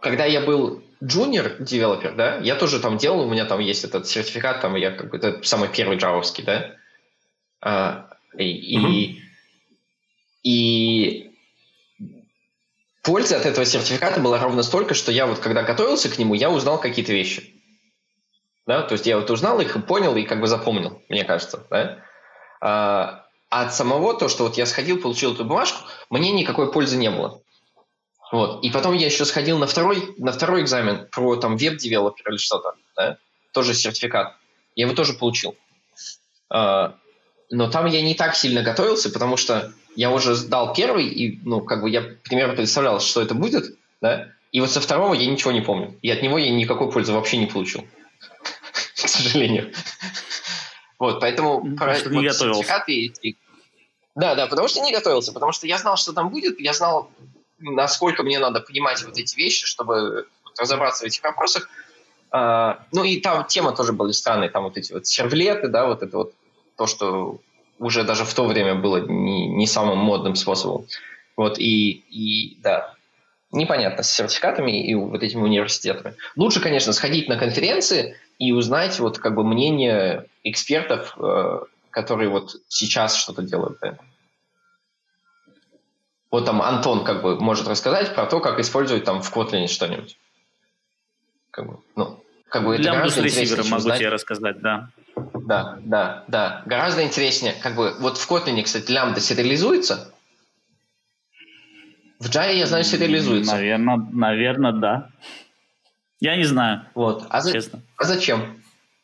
[0.00, 4.06] когда я был junior девелопер, да, я тоже там делал, у меня там есть этот
[4.06, 6.74] сертификат, там я как бы, это самый первый джавовский, да,
[7.60, 8.92] а, и, mm-hmm.
[8.92, 9.22] и,
[10.42, 11.30] и
[13.02, 16.50] пользы от этого сертификата было ровно столько, что я вот когда готовился к нему, я
[16.50, 17.55] узнал какие-то вещи.
[18.66, 18.82] Да?
[18.82, 21.64] То есть я вот узнал их и понял, и как бы запомнил, мне кажется.
[21.70, 21.98] Да?
[22.60, 25.78] А, от самого то, что вот я сходил, получил эту бумажку,
[26.10, 27.40] мне никакой пользы не было.
[28.32, 28.64] Вот.
[28.64, 32.74] И потом я еще сходил на второй, на второй экзамен про там веб-девелопер или что-то,
[32.96, 33.18] да?
[33.52, 34.34] тоже сертификат.
[34.74, 35.54] Я его тоже получил.
[36.50, 36.96] А,
[37.50, 41.60] но там я не так сильно готовился, потому что я уже сдал первый, и, ну,
[41.60, 45.52] как бы я примерно представлял, что это будет, да, и вот со второго я ничего
[45.52, 45.98] не помню.
[46.02, 47.86] И от него я никакой пользы вообще не получил.
[49.04, 49.72] К сожалению.
[50.98, 53.36] Вот, поэтому про вот, не сертификаты...
[54.14, 57.10] Да, да, потому что не готовился, потому что я знал, что там будет, я знал,
[57.58, 60.26] насколько мне надо понимать вот эти вещи, чтобы
[60.58, 61.68] разобраться в этих вопросах.
[62.30, 66.02] А, ну и там тема тоже были странные, там вот эти вот сервлеты, да, вот
[66.02, 66.32] это вот
[66.78, 67.40] то, что
[67.78, 70.86] уже даже в то время было не, не самым модным способом.
[71.36, 72.95] Вот, и, и да,
[73.52, 76.14] непонятно с сертификатами и вот этими университетами.
[76.36, 82.56] Лучше, конечно, сходить на конференции и узнать вот как бы мнение экспертов, э, которые вот
[82.68, 83.78] сейчас что-то делают.
[86.30, 90.18] Вот там Антон как бы может рассказать про то, как использовать там в Kotlin что-нибудь.
[91.50, 94.90] Как бы, ну, как бы это с ресивером могу тебе рассказать, да.
[95.16, 96.62] Да, да, да.
[96.66, 100.12] Гораздо интереснее, как бы, вот в Kotlin, кстати, лямбда сериализуется.
[102.18, 103.52] В Java, я знаю, сериализуется.
[103.52, 105.10] Наверное, наверное, да.
[106.20, 106.86] Я не знаю.
[106.94, 107.26] Вот.
[107.28, 107.52] А, за...
[107.52, 107.82] честно.
[107.96, 108.62] а зачем?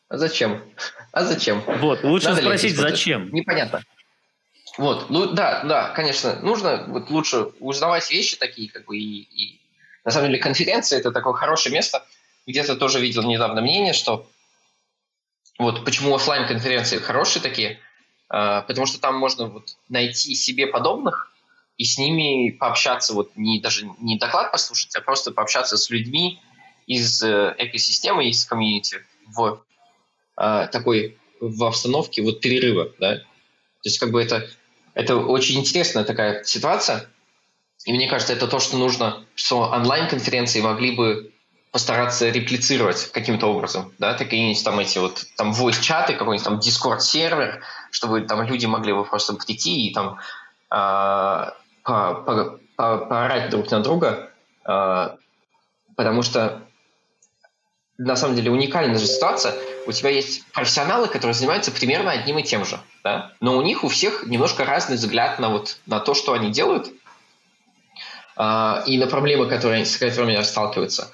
[0.09, 0.63] А зачем?
[1.11, 1.63] А зачем?
[1.79, 3.29] Вот, лучше Надо спросить, зачем?
[3.31, 3.83] Непонятно.
[4.77, 9.61] Вот, ну да, да, конечно, нужно вот лучше узнавать вещи такие, как бы, и, и
[10.03, 12.03] на самом деле конференция это такое хорошее место.
[12.47, 14.27] Где-то тоже видел недавно мнение, что
[15.59, 17.79] вот почему офлайн конференции хорошие такие,
[18.29, 21.32] а, потому что там можно вот найти себе подобных
[21.83, 26.39] и с ними пообщаться, вот не даже не доклад послушать, а просто пообщаться с людьми
[26.87, 29.61] из э, экосистемы, из комьюнити в
[30.37, 33.17] э, такой в обстановке вот перерыва, да.
[33.17, 34.47] То есть как бы это
[34.93, 37.09] это очень интересная такая ситуация,
[37.83, 41.33] и мне кажется, это то, что нужно, что онлайн-конференции могли бы
[41.73, 47.61] постараться реплицировать каким-то образом, да, какие-нибудь там эти вот, там voice-чаты, какой-нибудь там Discord-сервер,
[47.91, 50.19] чтобы там люди могли бы просто прийти и там
[50.71, 51.51] э,
[51.83, 54.31] по, по, по, поорать друг на друга,
[54.65, 55.09] э,
[55.95, 56.61] потому что
[57.97, 59.53] на самом деле уникальная же ситуация.
[59.85, 63.33] У тебя есть профессионалы, которые занимаются примерно одним и тем же, да?
[63.39, 66.87] но у них у всех немножко разный взгляд на, вот, на то, что они делают,
[68.37, 71.11] э, и на проблемы, которые, с которыми они сталкиваются.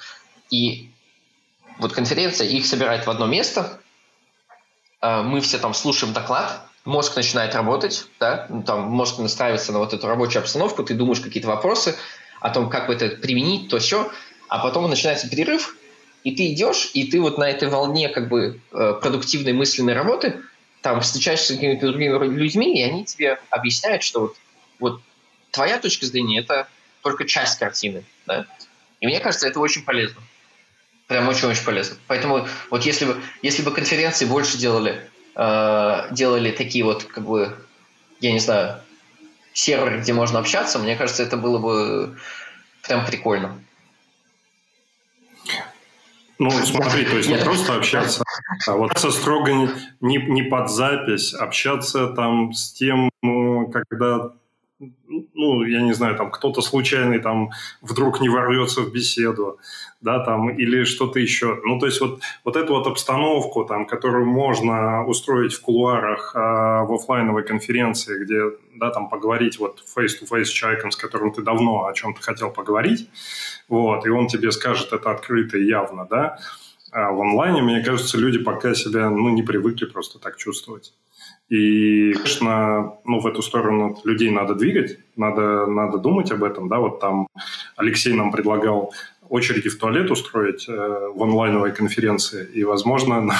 [0.50, 0.90] И
[1.80, 3.80] вот конференция их собирает в одно место,
[5.02, 9.80] а, мы все там слушаем доклад, мозг начинает работать, да, ну, там мозг настраивается на
[9.80, 11.96] вот эту рабочую обстановку, ты думаешь какие-то вопросы
[12.40, 14.12] о том, как это применить, то все,
[14.48, 15.76] а потом начинается перерыв,
[16.24, 20.42] и ты идешь, и ты вот на этой волне как бы э, продуктивной мысленной работы
[20.82, 24.36] там встречаешься с какими-то другими людьми, и они тебе объясняют, что вот,
[24.80, 25.02] вот
[25.52, 26.68] твоя точка зрения– это
[27.02, 28.46] только часть картины, да,
[29.00, 30.22] и мне кажется, это очень полезно.
[31.08, 31.98] Прям очень-очень полезно.
[32.08, 35.10] Поэтому вот если бы, если бы конференции больше делали,
[35.40, 37.56] э, делали такие вот, как бы,
[38.20, 38.82] я не знаю,
[39.54, 42.18] серверы, где можно общаться, мне кажется, это было бы
[42.84, 43.58] прям прикольно.
[46.40, 48.24] Ну, смотри, то есть не просто общаться,
[48.68, 49.52] а вот строго
[50.00, 54.32] не, не под запись, общаться там с тем, ну, когда
[55.40, 59.58] ну, я не знаю, там кто-то случайный там вдруг не ворвется в беседу,
[60.02, 61.60] да, там, или что-то еще.
[61.64, 66.84] Ну, то есть вот, вот эту вот обстановку, там, которую можно устроить в кулуарах а,
[66.84, 68.42] в офлайновой конференции, где,
[68.76, 73.10] да, там, поговорить вот face-to-face с человеком, с которым ты давно о чем-то хотел поговорить,
[73.70, 76.38] вот, и он тебе скажет это открыто и явно, да,
[76.92, 80.94] а в онлайне, мне кажется, люди пока себя, ну, не привыкли просто так чувствовать.
[81.50, 86.70] И, конечно, ну, в эту сторону людей надо двигать, надо, надо думать об этом.
[86.70, 86.78] Да?
[86.78, 87.28] Вот там
[87.76, 88.94] Алексей нам предлагал
[89.30, 93.32] очереди в туалет устроить э, в онлайновой конференции, и, возможно,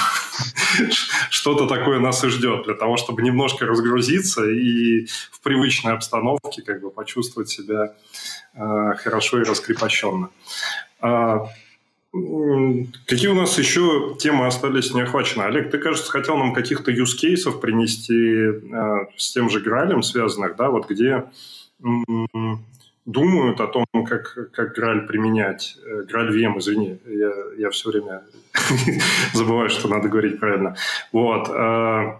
[1.30, 6.80] что-то такое нас и ждет для того, чтобы немножко разгрузиться и в привычной обстановке как
[6.80, 7.94] бы почувствовать себя
[8.54, 10.30] э, хорошо и раскрепощенно.
[12.12, 15.44] Какие у нас еще темы остались не охвачены?
[15.44, 20.56] Олег, ты, кажется, хотел нам каких-то use кейсов принести э, с тем же Гралем связанных,
[20.56, 21.24] да, вот где
[21.82, 22.64] м-
[23.06, 25.78] думают о том, как, как Граль применять.
[25.84, 28.22] Э, Граль VM, извини, я, я все время
[29.32, 30.74] забываю, что надо говорить правильно.
[31.12, 31.48] Вот.
[31.48, 32.16] Э,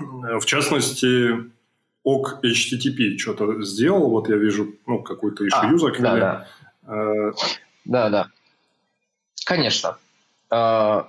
[0.00, 1.44] в частности,
[2.04, 6.20] ок HTTP что-то сделал, вот я вижу, ну, какую-то ишью а, закрыли.
[6.20, 6.46] Да,
[6.86, 6.94] да.
[6.94, 7.32] Э,
[7.84, 8.28] да, да.
[9.48, 9.96] Конечно.
[10.50, 11.08] А,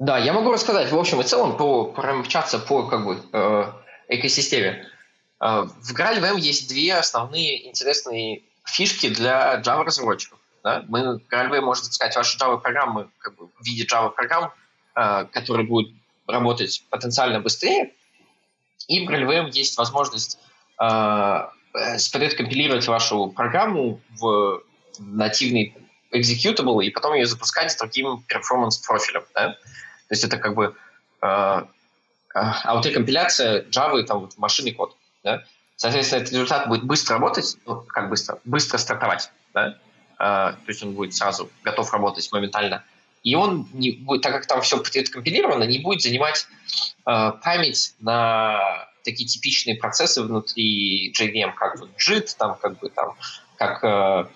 [0.00, 3.72] Да, я могу рассказать в общем и целом, по, промчаться по как бы, э,
[4.08, 4.84] экосистеме.
[5.40, 10.40] Э, в GraalVM есть две основные интересные фишки для Java-разработчиков.
[10.64, 10.84] Да?
[10.88, 14.50] Мы GraalVM можем запускать ваши Java-программы как бы, в виде Java-программ,
[14.96, 15.94] э, которые будут
[16.26, 17.92] работать потенциально быстрее.
[18.88, 20.40] И в GraalVM есть возможность
[20.80, 21.48] э,
[22.34, 24.64] компилировать вашу программу в
[24.98, 25.76] нативный
[26.12, 29.24] executable и потом ее запускать с другим перформанс-профилем.
[29.34, 29.52] Да?
[29.52, 29.58] То
[30.10, 30.76] есть это как бы
[31.22, 31.62] э,
[32.34, 34.96] аутокомпиляция Java там, вот, машинный код.
[35.24, 35.44] Да?
[35.76, 39.30] Соответственно, этот результат будет быстро работать, ну, как быстро, быстро стартовать.
[39.54, 39.78] Да?
[40.18, 42.84] Э, то есть он будет сразу готов работать моментально.
[43.22, 46.46] И он, не будет, так как там все компилировано, не будет занимать
[47.06, 53.14] э, память на такие типичные процессы внутри JVM, как вот JIT, там, как бы там,
[53.56, 54.26] как э,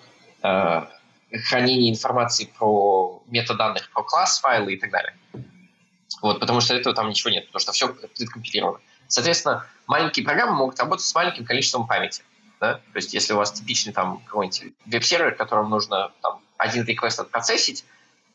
[0.43, 0.85] э,
[1.31, 5.15] хранение информации про метаданных, про класс файлы и так далее.
[6.21, 8.79] Вот, потому что этого там ничего нет, потому что все предкомпилировано.
[9.07, 12.23] Соответственно, маленькие программы могут работать с маленьким количеством памяти.
[12.59, 12.75] Да?
[12.75, 17.85] То есть, если у вас типичный там какой-нибудь веб-сервер, которому нужно там, один реквест отпроцессить,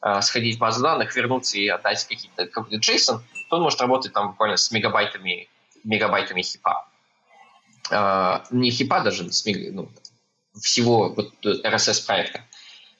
[0.01, 4.13] э, сходить в базу данных, вернуться и отдать какие-то, какой-то JSON, то он может работать
[4.13, 5.49] там буквально с мегабайтами,
[5.83, 6.87] мегабайтами хипа.
[7.91, 9.91] Э, не хипа даже, с мега, ну,
[10.61, 12.45] всего вот, RSS-проекта.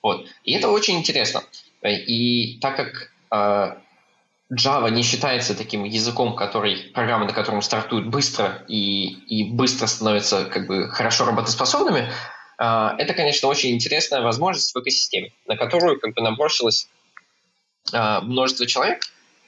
[0.03, 0.27] Вот.
[0.43, 1.43] И это очень интересно.
[1.81, 3.77] И так как э,
[4.53, 10.45] Java не считается таким языком, который, программы, на котором стартуют быстро и, и быстро становятся
[10.45, 12.11] как бы хорошо работоспособными,
[12.59, 16.89] э, это, конечно, очень интересная возможность в экосистеме, на которую как бы набросилось
[17.93, 19.03] э, множество человек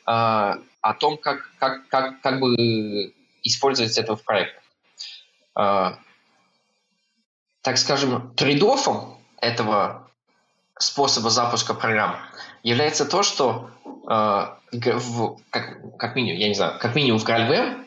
[0.08, 4.64] э, о том, как, как, как, как бы использовать это в проектах.
[5.58, 5.96] Э,
[7.62, 10.05] так скажем, трейдофом этого
[10.80, 12.18] способа запуска программ
[12.64, 17.86] является то, что э, в, как, как минимум, я не знаю, как минимум в GraalVM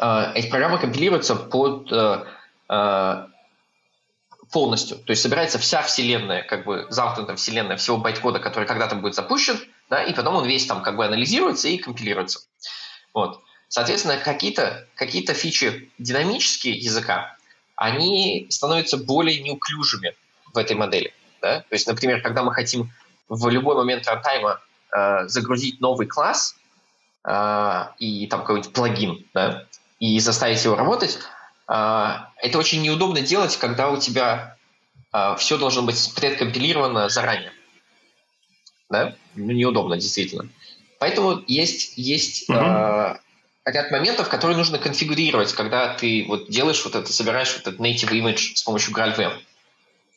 [0.00, 2.24] э, эти программы компилируются под э,
[2.68, 3.26] э,
[4.52, 4.98] полностью.
[4.98, 9.58] То есть собирается вся вселенная, как бы замкнутая вселенная всего байткода, который когда-то будет запущен,
[9.90, 12.40] да, и потом он весь там как бы анализируется и компилируется.
[13.12, 13.42] Вот.
[13.68, 17.36] Соответственно, какие-то какие фичи динамические языка,
[17.76, 20.14] они становятся более неуклюжими
[20.52, 21.12] в этой модели.
[21.40, 21.60] Да?
[21.60, 22.90] То есть, например, когда мы хотим
[23.28, 24.60] в любой момент рантайма
[24.94, 26.56] э, загрузить новый класс
[27.24, 29.64] э, и там какой-нибудь плагин, да,
[30.00, 31.18] и заставить его работать,
[31.68, 34.56] э, это очень неудобно делать, когда у тебя
[35.12, 37.52] э, все должно быть предкомпилировано заранее.
[38.90, 39.14] Да?
[39.34, 40.48] Ну, неудобно, действительно.
[40.98, 43.18] Поэтому есть, есть uh-huh.
[43.64, 47.78] э, ряд моментов, которые нужно конфигурировать, когда ты вот делаешь вот это, собираешь вот этот
[47.78, 49.38] native image с помощью GraalVM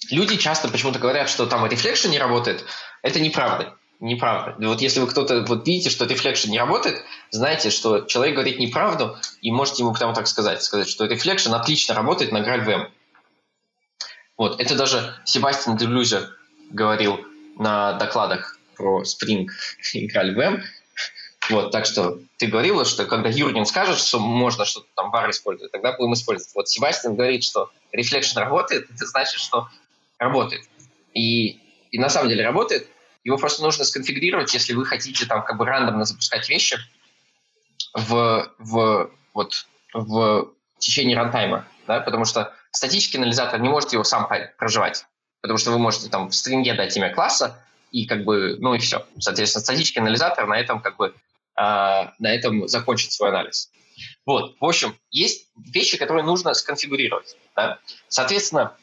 [0.09, 2.65] люди часто почему-то говорят, что там Reflection не работает.
[3.01, 3.75] Это неправда.
[3.99, 4.55] Неправда.
[4.67, 9.17] Вот если вы кто-то вот видите, что Reflection не работает, знайте, что человек говорит неправду,
[9.41, 12.87] и можете ему прямо так сказать, сказать, что Reflection отлично работает на GraalVM.
[14.37, 16.35] Вот, это даже Себастьян Делюзер
[16.71, 17.19] говорил
[17.59, 19.45] на докладах про Spring
[19.93, 20.63] и GraalVM.
[21.49, 25.71] Вот, так что ты говорила, что когда Юрген скажет, что можно что-то там var использовать,
[25.71, 26.55] тогда будем использовать.
[26.55, 29.67] Вот Себастьян говорит, что Reflection работает, это значит, что
[30.21, 30.63] работает.
[31.13, 31.59] И,
[31.91, 32.87] и на самом деле работает.
[33.23, 36.77] Его просто нужно сконфигурировать, если вы хотите там как бы рандомно запускать вещи
[37.93, 41.67] в, в, вот, в течение рантайма.
[41.87, 41.99] Да?
[41.99, 45.05] Потому что статический анализатор не может его сам проживать.
[45.41, 48.79] Потому что вы можете там в стринге дать имя класса, и как бы, ну и
[48.79, 49.05] все.
[49.19, 51.11] Соответственно, статический анализатор на этом как бы э,
[51.57, 53.71] на этом закончит свой анализ.
[54.25, 57.35] Вот, в общем, есть вещи, которые нужно сконфигурировать.
[57.55, 57.79] Да?
[58.07, 58.77] Соответственно,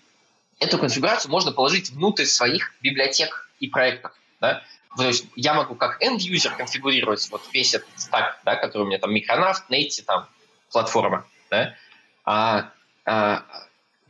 [0.58, 4.12] эту конфигурацию можно положить внутрь своих библиотек и проектов.
[4.40, 4.62] Да?
[4.96, 8.98] То есть я могу как end-user конфигурировать вот весь этот стак, да, который у меня
[8.98, 10.28] там Micronaut, Native, там,
[10.70, 11.26] платформа.
[11.50, 11.74] Да?
[12.24, 12.72] А,
[13.04, 13.44] а,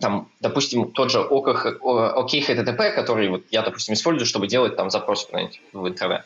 [0.00, 5.88] там, допустим, тот же OKHTTP, который вот я, допустим, использую, чтобы делать там запрос в
[5.88, 6.24] интернет.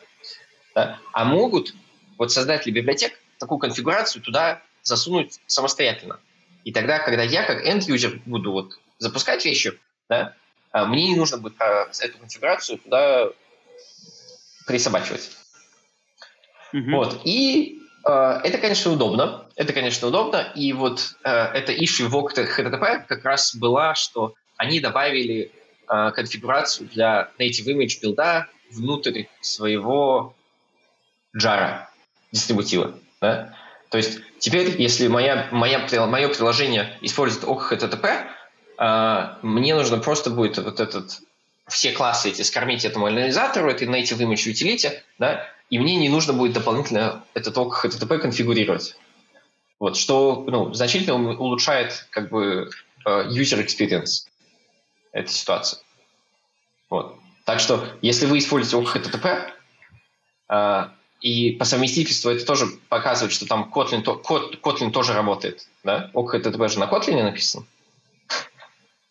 [0.75, 0.99] Да?
[1.11, 1.73] А могут
[2.17, 6.19] вот создатели библиотек такую конфигурацию туда засунуть самостоятельно.
[6.63, 9.77] И тогда, когда я как end-user буду вот запускать вещи,
[10.09, 10.35] да,
[10.71, 13.29] а мне не нужно будет а, эту конфигурацию туда
[14.65, 15.31] присобачивать.
[16.73, 16.95] Mm-hmm.
[16.95, 17.21] Вот.
[17.23, 19.47] И э, это, конечно, удобно.
[19.55, 20.51] Это, конечно, удобно.
[20.55, 25.51] И вот э, эта issue в HTTP как раз была, что они добавили
[25.87, 30.35] э, конфигурацию для native image билда внутрь своего
[31.37, 31.89] джара
[32.31, 32.97] дистрибутива.
[33.21, 33.55] Да?
[33.89, 38.25] То есть теперь, если моя, моя, мое приложение использует OHTTP,
[38.77, 41.21] мне нужно просто будет вот этот
[41.67, 46.33] все классы эти скормить этому анализатору, этой native image utility, да, и мне не нужно
[46.33, 48.95] будет дополнительно этот ок HTTP конфигурировать.
[49.79, 52.69] Вот, что ну, значительно улучшает как бы
[53.05, 54.27] э, user experience
[55.11, 55.79] этой ситуации.
[56.89, 57.17] Вот.
[57.45, 59.51] Так что, если вы используете ок HTTP,
[60.49, 60.87] э,
[61.21, 65.67] и по совместительству это тоже показывает, что там Kotlin, Kotlin тоже работает.
[65.83, 66.11] Да?
[66.13, 67.65] ок HTTP же на Kotlin написан.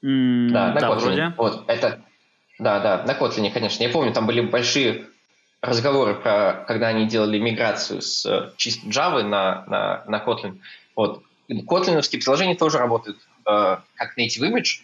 [0.05, 1.01] Mm, да, на да, Kotlin.
[1.01, 1.35] Вроде.
[1.37, 2.01] Вот, это,
[2.59, 3.83] да, да, на Kotlin, конечно.
[3.83, 5.07] Я помню, там были большие
[5.61, 10.59] разговоры про, когда они делали миграцию с э, чистой Java на, на, на Kotlin.
[10.97, 11.23] Вот.
[11.49, 14.83] Kotlin приложения тоже работают э, как native image.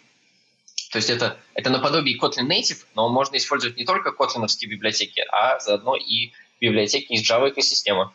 [0.91, 5.59] То есть это, это наподобие Kotlin native, но можно использовать не только Kotlin библиотеки, а
[5.59, 8.11] заодно и библиотеки из Java экосистемы.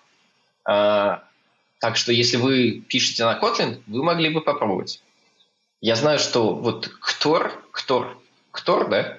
[0.66, 1.18] Э,
[1.80, 5.02] так что если вы пишете на Kotlin, вы могли бы попробовать.
[5.80, 8.18] Я знаю, что вот Ктор, Ктор,
[8.50, 9.18] Ктор, да?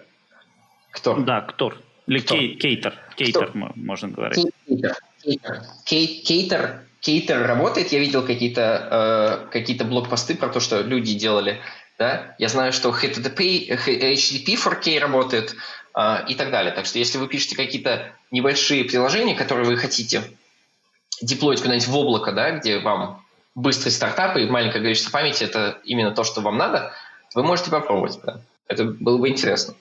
[0.91, 1.24] Ктор.
[1.24, 1.78] Да, Ктор.
[2.08, 2.99] Или кей, кейтер.
[3.16, 3.72] Кейтер, Кто?
[3.76, 4.45] можно говорить.
[4.68, 4.95] Кейтер.
[5.24, 5.62] Кейтер.
[5.86, 6.82] Кейтер.
[6.99, 7.91] Кейтер работает.
[7.91, 11.62] Я видел какие-то э, какие блокпосты про то, что люди делали.
[11.97, 12.36] Да?
[12.39, 15.56] Я знаю, что HTTP, HTTP 4K работает
[15.95, 16.74] э, и так далее.
[16.74, 20.24] Так что если вы пишете какие-то небольшие приложения, которые вы хотите
[21.22, 23.25] деплоить куда-нибудь в облако, да, где вам
[23.56, 26.93] быстрый стартап и маленькое количество памяти– это именно то, что вам надо,
[27.34, 28.20] вы можете попробовать.
[28.24, 28.41] Да?
[28.68, 29.76] Это было бы интересно.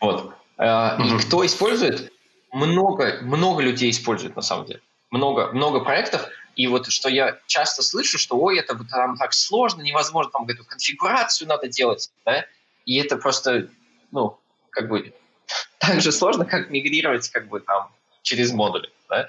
[0.00, 0.32] Вот.
[0.58, 1.06] Mm-hmm.
[1.06, 2.12] И кто использует?
[2.52, 4.80] Много, много людей используют на самом деле.
[5.10, 6.28] Много, много проектов.
[6.56, 10.64] И вот что я часто слышу, что ой, это там так сложно, невозможно, там эту
[10.64, 12.44] конфигурацию надо делать, да?
[12.84, 13.68] И это просто,
[14.10, 14.38] ну,
[14.70, 15.14] как бы
[15.78, 17.90] так же сложно, как мигрировать как бы там
[18.22, 19.28] через модули, да?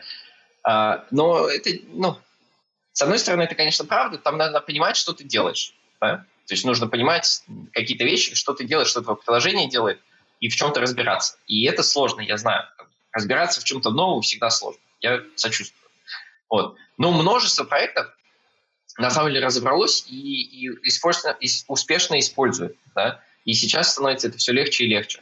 [0.64, 2.18] А, но это, ну,
[2.94, 6.26] с одной стороны, это, конечно, правда, там надо понимать, что ты делаешь, да?
[6.48, 10.02] То есть нужно понимать какие-то вещи, что ты делаешь, что твое приложение делает,
[10.40, 11.38] и в чем-то разбираться.
[11.48, 12.66] И это сложно, я знаю.
[13.14, 14.82] Разбираться в чем-то новом всегда сложно.
[15.00, 15.90] Я сочувствую.
[16.50, 16.76] Вот.
[16.98, 18.08] Но множество проектов
[18.98, 22.76] на самом деле разобралось и, и, использовано, и успешно использует.
[22.96, 23.22] Да?
[23.46, 25.22] И сейчас становится это все легче и легче.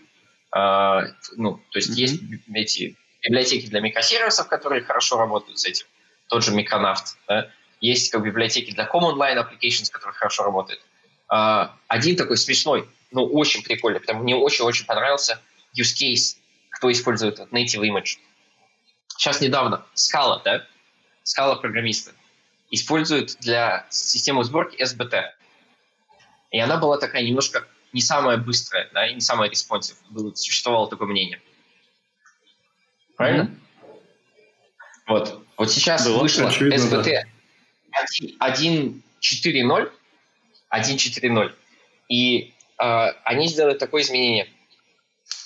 [0.51, 1.03] А,
[1.35, 1.93] ну, то есть mm-hmm.
[1.93, 2.21] есть
[2.53, 5.85] эти библиотеки для микросервисов, которые хорошо работают с этим.
[6.27, 6.97] Тот же Micronaut.
[7.27, 7.51] Да?
[7.79, 10.81] Есть как библиотеки для Common Line Applications, которые хорошо работают.
[11.27, 15.41] А, один такой смешной ну, очень прикольно, потому мне очень-очень понравился
[15.77, 16.37] use case,
[16.69, 18.17] кто использует native image.
[19.17, 20.65] Сейчас недавно Scala, да,
[21.23, 22.11] Scala программисты
[22.71, 25.23] используют для системы сборки SBT.
[26.51, 29.97] И она была такая немножко не самая быстрая, да, и не самая responsive.
[30.09, 31.41] Было, существовало такое мнение.
[33.17, 33.43] Правильно?
[33.43, 34.01] Mm-hmm.
[35.07, 35.45] Вот.
[35.57, 37.23] Вот сейчас Было вышло очевидно, SBT да.
[37.91, 39.91] 1.4.0,
[40.71, 41.53] 1.4.0,
[42.09, 44.49] и а, они сделали такое изменение.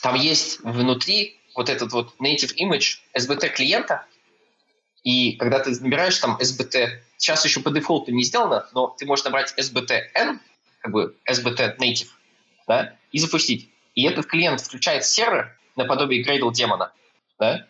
[0.02, 4.06] Там есть внутри вот этот вот native image SBT клиента,
[5.04, 9.26] и когда ты набираешь там SBT, сейчас еще по дефолту не сделано, но ты можешь
[9.26, 10.40] набрать SBT-N,
[10.80, 12.08] как бы SBT native,
[12.68, 13.70] да, и запустить.
[13.96, 16.92] И этот клиент включает сервер наподобие Gradle демона,
[17.40, 17.68] да,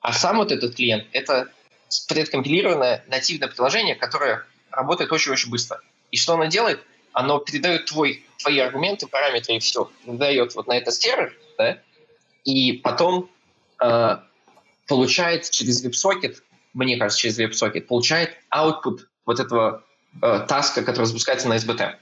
[0.00, 1.52] а сам вот этот клиент— это
[2.00, 5.80] предкомпилированное нативное приложение, которое работает очень-очень быстро.
[6.10, 6.82] И что оно делает?
[7.12, 11.78] Оно передает твой твои аргументы, параметры и все дает вот на этот сервер, да,
[12.44, 13.30] и потом
[13.80, 14.16] э,
[14.86, 16.38] получает через WebSocket,
[16.74, 19.84] мне кажется, через WebSocket, получает output вот этого
[20.20, 21.96] э, таска, который запускается на SBT.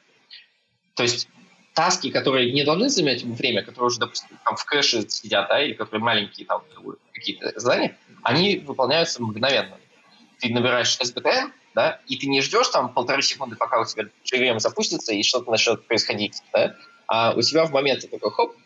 [0.95, 1.28] То есть
[1.74, 5.74] таски, которые не должны занимать время, которые уже, допустим, там в кэше сидят, да, или
[5.74, 6.62] которые маленькие там
[7.12, 9.78] какие-то задания, они выполняются мгновенно.
[10.41, 14.59] Ты набираешь SBT, да, и ты не ждешь там полторы секунды, пока у тебя JVM
[14.59, 16.74] запустится и что-то начнет происходить, да,
[17.07, 18.57] а у тебя в момент такой хоп,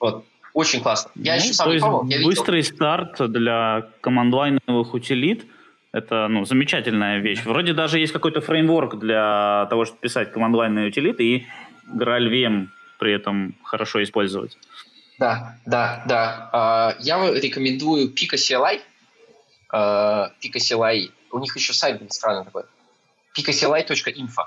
[0.00, 1.10] вот, очень классно.
[1.14, 2.04] Я ну, еще сам не пробовал.
[2.24, 2.74] быстрый видел.
[2.74, 5.46] старт для командлайновых утилит–
[5.92, 7.44] это ну, замечательная вещь.
[7.44, 11.46] Вроде даже есть какой-то фреймворк для того, чтобы писать командлайные утилиты и
[11.94, 12.68] GraalVM
[12.98, 14.56] при этом хорошо использовать.
[15.18, 16.96] Да, да, да.
[16.98, 18.80] Uh, я рекомендую Pico CLI.
[19.72, 22.64] Pico CLI у них еще сайт был странный такой.
[23.36, 24.44] picacli.info.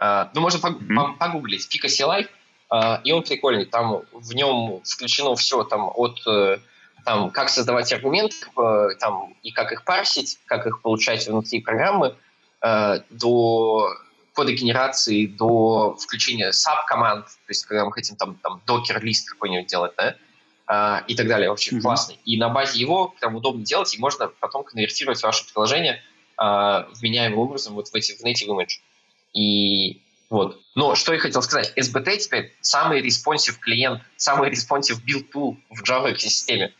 [0.00, 1.18] Uh, ну, можно mm-hmm.
[1.18, 1.68] погуглить.
[1.72, 2.28] picacli,
[2.72, 3.64] uh, и он прикольный.
[3.64, 6.58] Там в нем включено все там от э,
[7.04, 12.16] там, как создавать аргументы, э, там, и как их парсить, как их получать внутри программы,
[12.62, 13.94] э, до
[14.34, 19.92] кода генерации, до включения sub-команд, то есть когда мы хотим там, там докер-лист какой-нибудь делать,
[19.96, 20.16] да,
[20.66, 21.50] а, и так далее.
[21.50, 21.80] Вообще mm-hmm.
[21.80, 22.18] классный.
[22.24, 26.02] И на базе его прям удобно делать, и можно потом конвертировать ваше приложение
[26.36, 28.80] а, вменяемым образом вот в эти в native image.
[29.34, 30.00] И
[30.30, 30.58] вот.
[30.74, 35.82] Но что я хотел сказать, SBT теперь самый responsive клиент, самый responsive build tool в
[35.82, 36.72] Java экосистеме.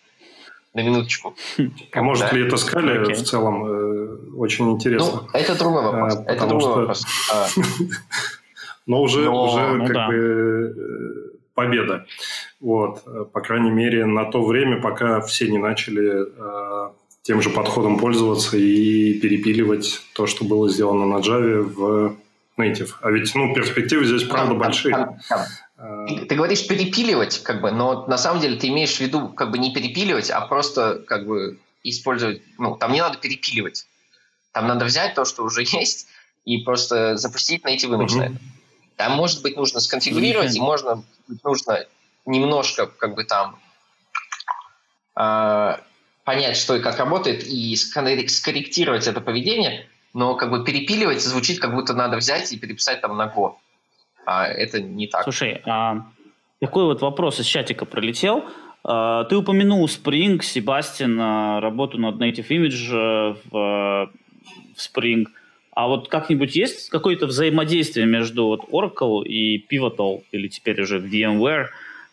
[0.72, 1.36] на минуточку.
[1.92, 3.14] А может ли это скали okay.
[3.14, 3.64] в целом?
[3.64, 5.22] Э, очень интересно.
[5.22, 6.16] Ну, это другой вопрос.
[6.16, 6.74] А, это другой что...
[6.74, 7.04] вопрос.
[7.32, 7.46] А.
[8.86, 10.08] Но уже, Но, уже ну, как да.
[10.08, 11.23] бы э,
[11.54, 12.06] победа.
[12.60, 13.04] Вот.
[13.32, 16.90] По крайней мере, на то время, пока все не начали э,
[17.22, 22.16] тем же подходом пользоваться и перепиливать то, что было сделано на Java в
[22.58, 22.90] native.
[23.00, 25.18] А ведь, ну, перспективы здесь, правда, большие.
[25.28, 26.16] Там.
[26.28, 29.58] Ты, говоришь перепиливать, как бы, но на самом деле ты имеешь в виду, как бы,
[29.58, 33.86] не перепиливать, а просто, как бы, использовать, ну, там не надо перепиливать.
[34.52, 36.08] Там надо взять то, что уже есть,
[36.44, 38.36] и просто запустить native image на это.
[38.96, 41.04] Там, может быть, нужно сконфигурировать, и можно
[41.42, 41.86] нужно
[42.26, 43.58] немножко, как бы, там,
[45.16, 45.76] э,
[46.24, 51.74] понять, что и как работает, и скорректировать это поведение, но как бы перепиливать звучит, как
[51.74, 53.56] будто надо взять и переписать там на Go.
[54.26, 55.24] А это не так.
[55.24, 56.06] Слушай, а
[56.60, 58.44] такой вот вопрос из чатика пролетел.
[58.84, 64.10] А, ты упомянул Spring, Себастьян, а, работу над Native Image э, в,
[64.74, 65.26] в Spring.
[65.74, 71.66] А вот как-нибудь есть какое-то взаимодействие между вот Oracle и Pivotal, или теперь уже VMware,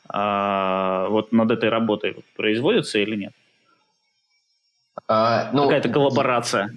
[0.09, 3.33] а, вот над этой работой вот производится или нет?
[5.07, 6.73] А, ну, Какая-то коллаборация.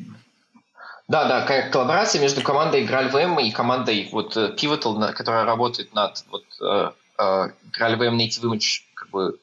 [1.08, 6.44] Да, да, коллаборация между командой GraalVM и командой вот э, Pivotal, которая работает над вот
[6.62, 9.38] uh, uh, GraalVM Native Image как бы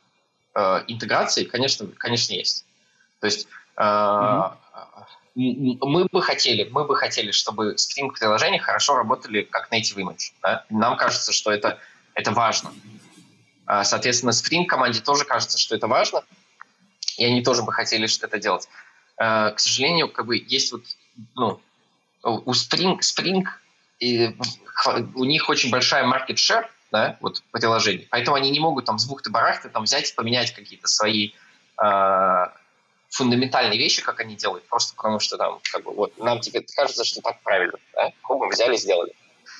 [0.88, 2.66] интеграцией, конечно, конечно есть.
[3.22, 4.52] То есть mm-hmm.
[5.36, 10.34] Мы бы хотели, мы бы хотели, чтобы String приложения хорошо работали как Native Image.
[10.42, 10.66] Да?
[10.70, 11.80] Нам кажется, что это
[12.14, 12.74] это важно.
[13.84, 16.24] Соответственно, Spring команде тоже кажется, что это важно,
[17.18, 18.68] и они тоже бы хотели что это делать.
[19.16, 20.84] К сожалению, как бы есть вот
[21.36, 21.62] ну,
[22.24, 23.44] у Spring, Spring
[24.00, 24.36] и
[25.16, 29.08] у них очень большая market share, да, вот приложений, поэтому они не могут там с
[29.08, 31.32] бухты-барахты там взять и поменять какие-то свои
[31.82, 32.46] э,
[33.12, 37.04] фундаментальные вещи, как они делают, просто потому что там, как бы, вот, нам теперь кажется,
[37.04, 39.12] что так правильно, да, мы взяли, сделали.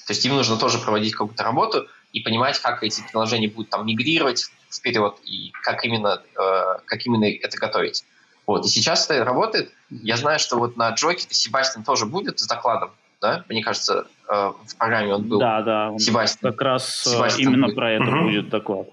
[0.08, 3.86] То есть им нужно тоже проводить какую-то работу и понимать, как эти приложения будут там
[3.86, 8.04] мигрировать вперед и как именно, э, как именно это готовить.
[8.48, 8.66] Вот.
[8.66, 9.72] И сейчас это работает.
[9.90, 12.92] Я знаю, что вот на Джоке Себастьян тоже будет с докладом,
[13.22, 13.46] да?
[13.50, 15.40] Мне кажется, э, в программе он был.
[15.40, 15.98] Да, да.
[16.00, 16.52] Себастьян.
[16.52, 17.76] Как раз э, Себастьян именно будет.
[17.76, 18.22] про это угу.
[18.24, 18.88] будет доклад.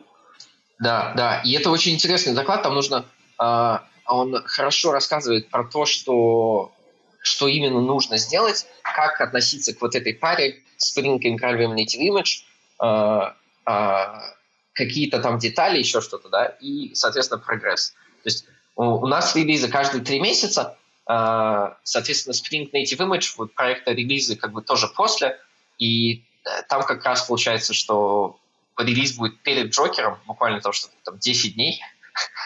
[0.78, 1.40] Да, да.
[1.42, 2.62] И это очень интересный доклад.
[2.62, 3.04] Там нужно...
[3.40, 3.78] Э,
[4.08, 6.72] он хорошо рассказывает про то, что,
[7.22, 13.34] что именно нужно сделать, как относиться к вот этой паре Spring Incredible Native Image,
[14.72, 17.90] какие-то там детали, еще что-то, да, и, соответственно, прогресс.
[18.22, 18.46] То есть
[18.76, 24.52] у нас релизы каждые три месяца, а, соответственно, Spring Native Image, вот проекта релизы как
[24.52, 25.38] бы тоже после,
[25.78, 28.38] и э, там как раз получается, что
[28.78, 31.80] релиз будет перед Джокером, буквально то, что там 10 дней.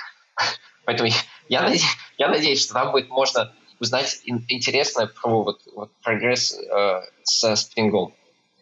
[0.84, 1.10] Поэтому
[1.48, 1.84] я, надеюсь,
[2.18, 8.12] я надеюсь, что там будет можно узнать интересное про вот, вот прогресс э, со Spring.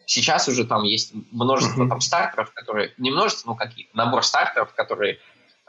[0.05, 5.19] Сейчас уже там есть множество там стартеров, которые, не множество, ну какие, набор стартеров, которые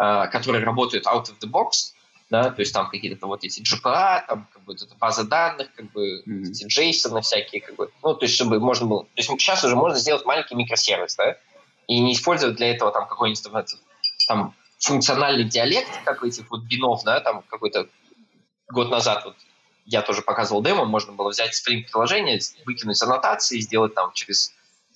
[0.03, 1.93] Э, которые работают out of the box,
[2.29, 6.23] да, то есть там какие-то вот эти GPA, там как бы база данных, как бы
[6.27, 6.51] mm-hmm.
[6.51, 9.77] эти JSON всякие, как бы, ну, то есть чтобы можно было, то есть сейчас уже
[9.77, 11.37] можно сделать маленький микросервис, да,
[11.87, 13.45] и не использовать для этого там какой-нибудь
[14.27, 17.89] там функциональный диалект, как этих вот бинов, да, там какой-то
[18.69, 19.37] год назад вот
[19.85, 24.55] я тоже показывал демо, можно было взять Spring приложение, выкинуть аннотации, сделать там через,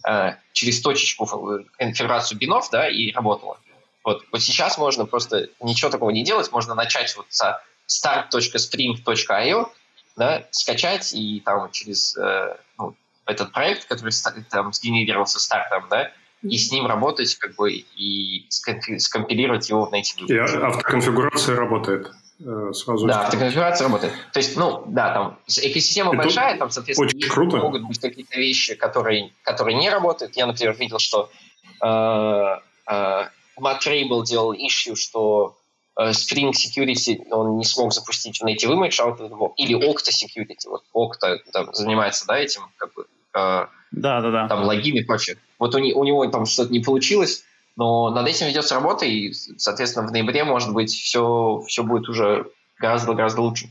[0.08, 1.26] э, через точечку
[1.78, 3.58] конфигурацию бинов, да, и работало.
[4.04, 9.70] Вот, вот сейчас можно просто ничего такого не делать, можно начать вот со start.spring.io,
[10.16, 14.12] да, скачать и там через э, ну, этот проект, который
[14.50, 16.12] там сгенерировался стартом, да,
[16.50, 20.26] и с ним работать, как бы, и скомпилировать его в Native.
[20.26, 23.06] И автоконфигурация работает э, сразу.
[23.06, 24.12] Да, автоконфигурация работает.
[24.32, 27.56] То есть, ну, да, там экосистема Это большая, там, соответственно, очень круто.
[27.58, 30.36] могут быть какие-то вещи, которые, которые не работают.
[30.36, 31.30] Я, например, видел, что
[31.82, 33.28] э, э,
[33.60, 35.56] Matt Rable делал issue, что
[35.98, 39.76] э, Spring Security он не смог запустить в Native Image out of the box, или
[39.76, 44.48] Okta Security, вот Okta там, занимается, да, этим, как бы, э, да, да, да.
[44.48, 45.38] там логины и прочее.
[45.58, 47.44] Вот у, не, у него там что-то не получилось,
[47.76, 52.46] но над этим ведется работа, и, соответственно, в ноябре, может быть, все, все будет уже
[52.78, 53.68] гораздо-гораздо лучше.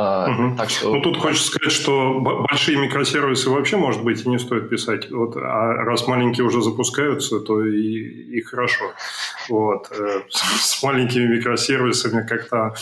[0.00, 0.56] Угу.
[0.56, 0.94] Так что...
[0.94, 5.10] Ну, тут хочется сказать, что большие микросервисы вообще, может быть, и не стоит писать.
[5.10, 8.84] Вот, а раз маленькие уже запускаются, то и, и хорошо.
[9.48, 9.90] Вот.
[9.92, 12.74] Э, с маленькими микросервисами как-то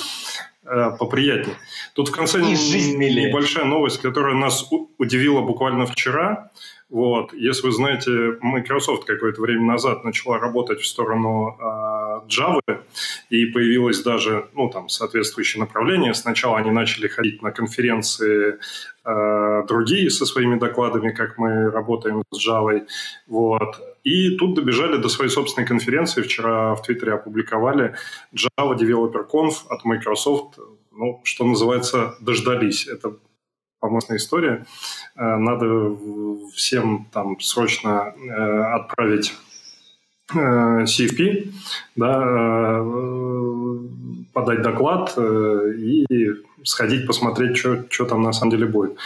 [0.65, 1.57] э, поприятнее.
[1.95, 4.69] Тут в конце небольшая новость, которая нас
[4.99, 6.51] удивила буквально вчера.
[6.91, 7.35] Вот.
[7.35, 11.57] Если вы знаете, Microsoft какое-то время назад начала работать в сторону
[12.29, 12.61] Java,
[13.29, 16.15] и появилось даже ну, там, соответствующее направление.
[16.15, 18.59] Сначала они начали ходить на конференции
[19.05, 22.87] э, другие со своими докладами, как мы работаем с Java.
[23.27, 23.77] Вот.
[24.05, 26.23] И тут добежали до своей собственной конференции.
[26.23, 27.95] Вчера в Твиттере опубликовали
[28.35, 30.59] Java Developer Conf от Microsoft.
[30.91, 32.87] Ну, что называется, дождались.
[32.87, 33.15] Это
[33.81, 34.67] помощная история.
[35.19, 35.97] Э, надо
[36.55, 39.35] всем там срочно э, отправить
[40.33, 41.53] э, CFP,
[41.97, 42.85] да,
[44.33, 46.07] подать доклад и
[46.63, 48.97] сходить посмотреть, что, что там на самом деле будет.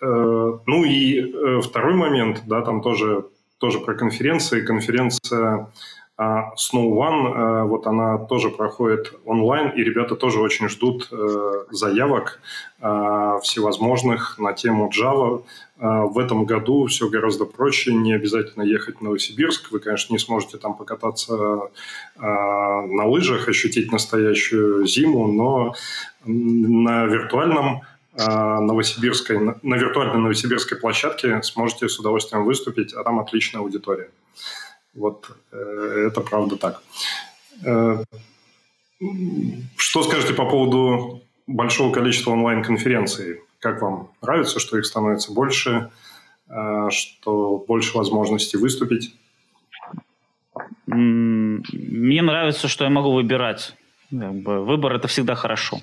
[0.00, 3.24] Ну и второй момент, да, там тоже,
[3.58, 4.64] тоже про конференции.
[4.64, 5.68] Конференция
[6.16, 11.64] а Snow One, э, вот она тоже проходит онлайн, и ребята тоже очень ждут э,
[11.70, 12.40] заявок
[12.80, 15.42] э, всевозможных на тему Java.
[15.76, 19.72] В этом году все гораздо проще, не обязательно ехать в Новосибирск.
[19.72, 21.68] Вы, конечно, не сможете там покататься
[22.16, 25.74] на лыжах, ощутить настоящую зиму, но
[26.24, 27.82] на виртуальном
[28.16, 34.10] новосибирской, на виртуальной новосибирской площадке сможете с удовольствием выступить, а там отличная аудитория.
[34.94, 36.82] Вот э, это правда так.
[37.64, 38.04] Э,
[39.76, 43.40] что скажете по поводу большого количества онлайн-конференций?
[43.58, 45.90] Как вам нравится, что их становится больше,
[46.48, 49.14] э, что больше возможностей выступить?
[50.86, 53.74] Мне нравится, что я могу выбирать.
[54.10, 55.80] Выбор это всегда хорошо.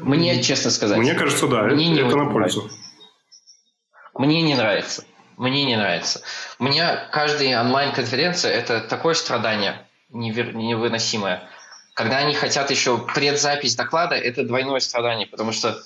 [0.00, 2.68] Мне, честно сказать, мне кажется, да, мне это, не это на пользу.
[4.14, 5.04] Мне не нравится.
[5.38, 6.20] Мне не нравится.
[6.58, 11.48] У меня каждая онлайн-конференция– это такое страдание невыносимое.
[11.94, 15.80] Когда они хотят еще предзапись доклада, это двойное страдание, потому что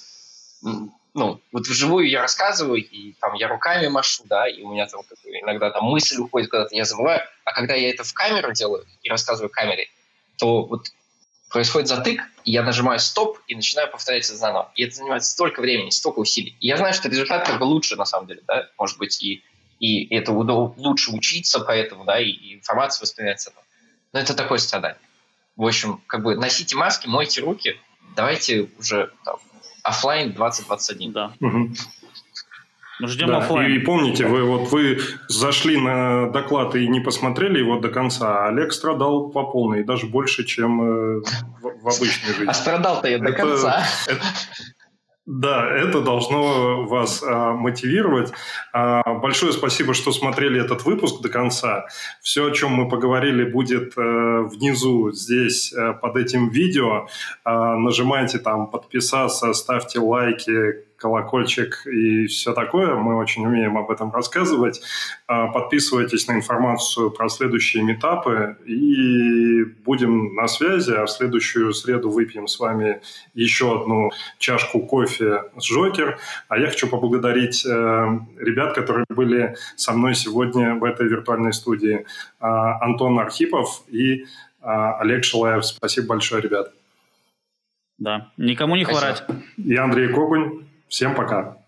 [0.62, 5.02] ну, вот вживую я рассказываю, и там я руками машу, да, и у меня там
[5.24, 7.20] иногда там мысль уходит куда-то, я забываю.
[7.44, 9.88] А когда я это в камеру делаю и рассказываю камере,
[10.38, 10.86] то вот
[11.52, 14.72] происходит затык, и я нажимаю стоп и начинаю повторять это заново.
[14.74, 16.56] И это занимает столько времени, столько усилий.
[16.60, 19.42] И я знаю, что результат как бы лучше, на самом деле, да, может быть, и,
[19.78, 22.60] и это лучше учиться поэтому, да, и, и
[23.06, 23.62] с этого.
[24.12, 25.00] Но это такое страдание.
[25.56, 27.78] В общем, как бы носите маски, мойте руки,
[28.16, 29.36] давайте уже там,
[29.82, 31.12] офлайн 2021.
[31.12, 31.32] Да.
[31.40, 31.74] Угу.
[33.00, 33.72] Мы ждем да, офлайн.
[33.72, 38.44] И, и помните, вы вот вы зашли на доклад и не посмотрели его до конца,
[38.44, 41.20] а Олег страдал по полной, даже больше, чем э,
[41.60, 42.46] в, в обычной жизни.
[42.46, 43.84] А страдал-то я до конца.
[44.06, 44.22] Это,
[45.24, 48.32] да, это должно вас а, мотивировать.
[48.72, 51.86] А, большое спасибо, что смотрели этот выпуск до конца.
[52.22, 57.06] Все, о чем мы поговорили, будет а, внизу здесь а, под этим видео.
[57.44, 62.94] А, нажимайте там подписаться, ставьте лайки, колокольчик и все такое.
[62.94, 64.80] Мы очень умеем об этом рассказывать.
[65.26, 70.92] А, подписывайтесь на информацию про следующие метапы и будем на связи.
[70.92, 73.00] А в следующую среду выпьем с вами
[73.34, 76.18] еще одну чашку кофе с Джокер.
[76.48, 77.68] А я хочу поблагодарить э,
[78.38, 82.06] ребят, которые были со мной сегодня в этой виртуальной студии.
[82.38, 84.24] А, Антон Архипов и
[84.60, 85.64] а, Олег Шилаев.
[85.64, 86.72] Спасибо большое, ребят.
[87.98, 89.24] Да, никому не хворать.
[89.56, 90.71] И Андрей Когунь.
[90.92, 91.61] Всем пока.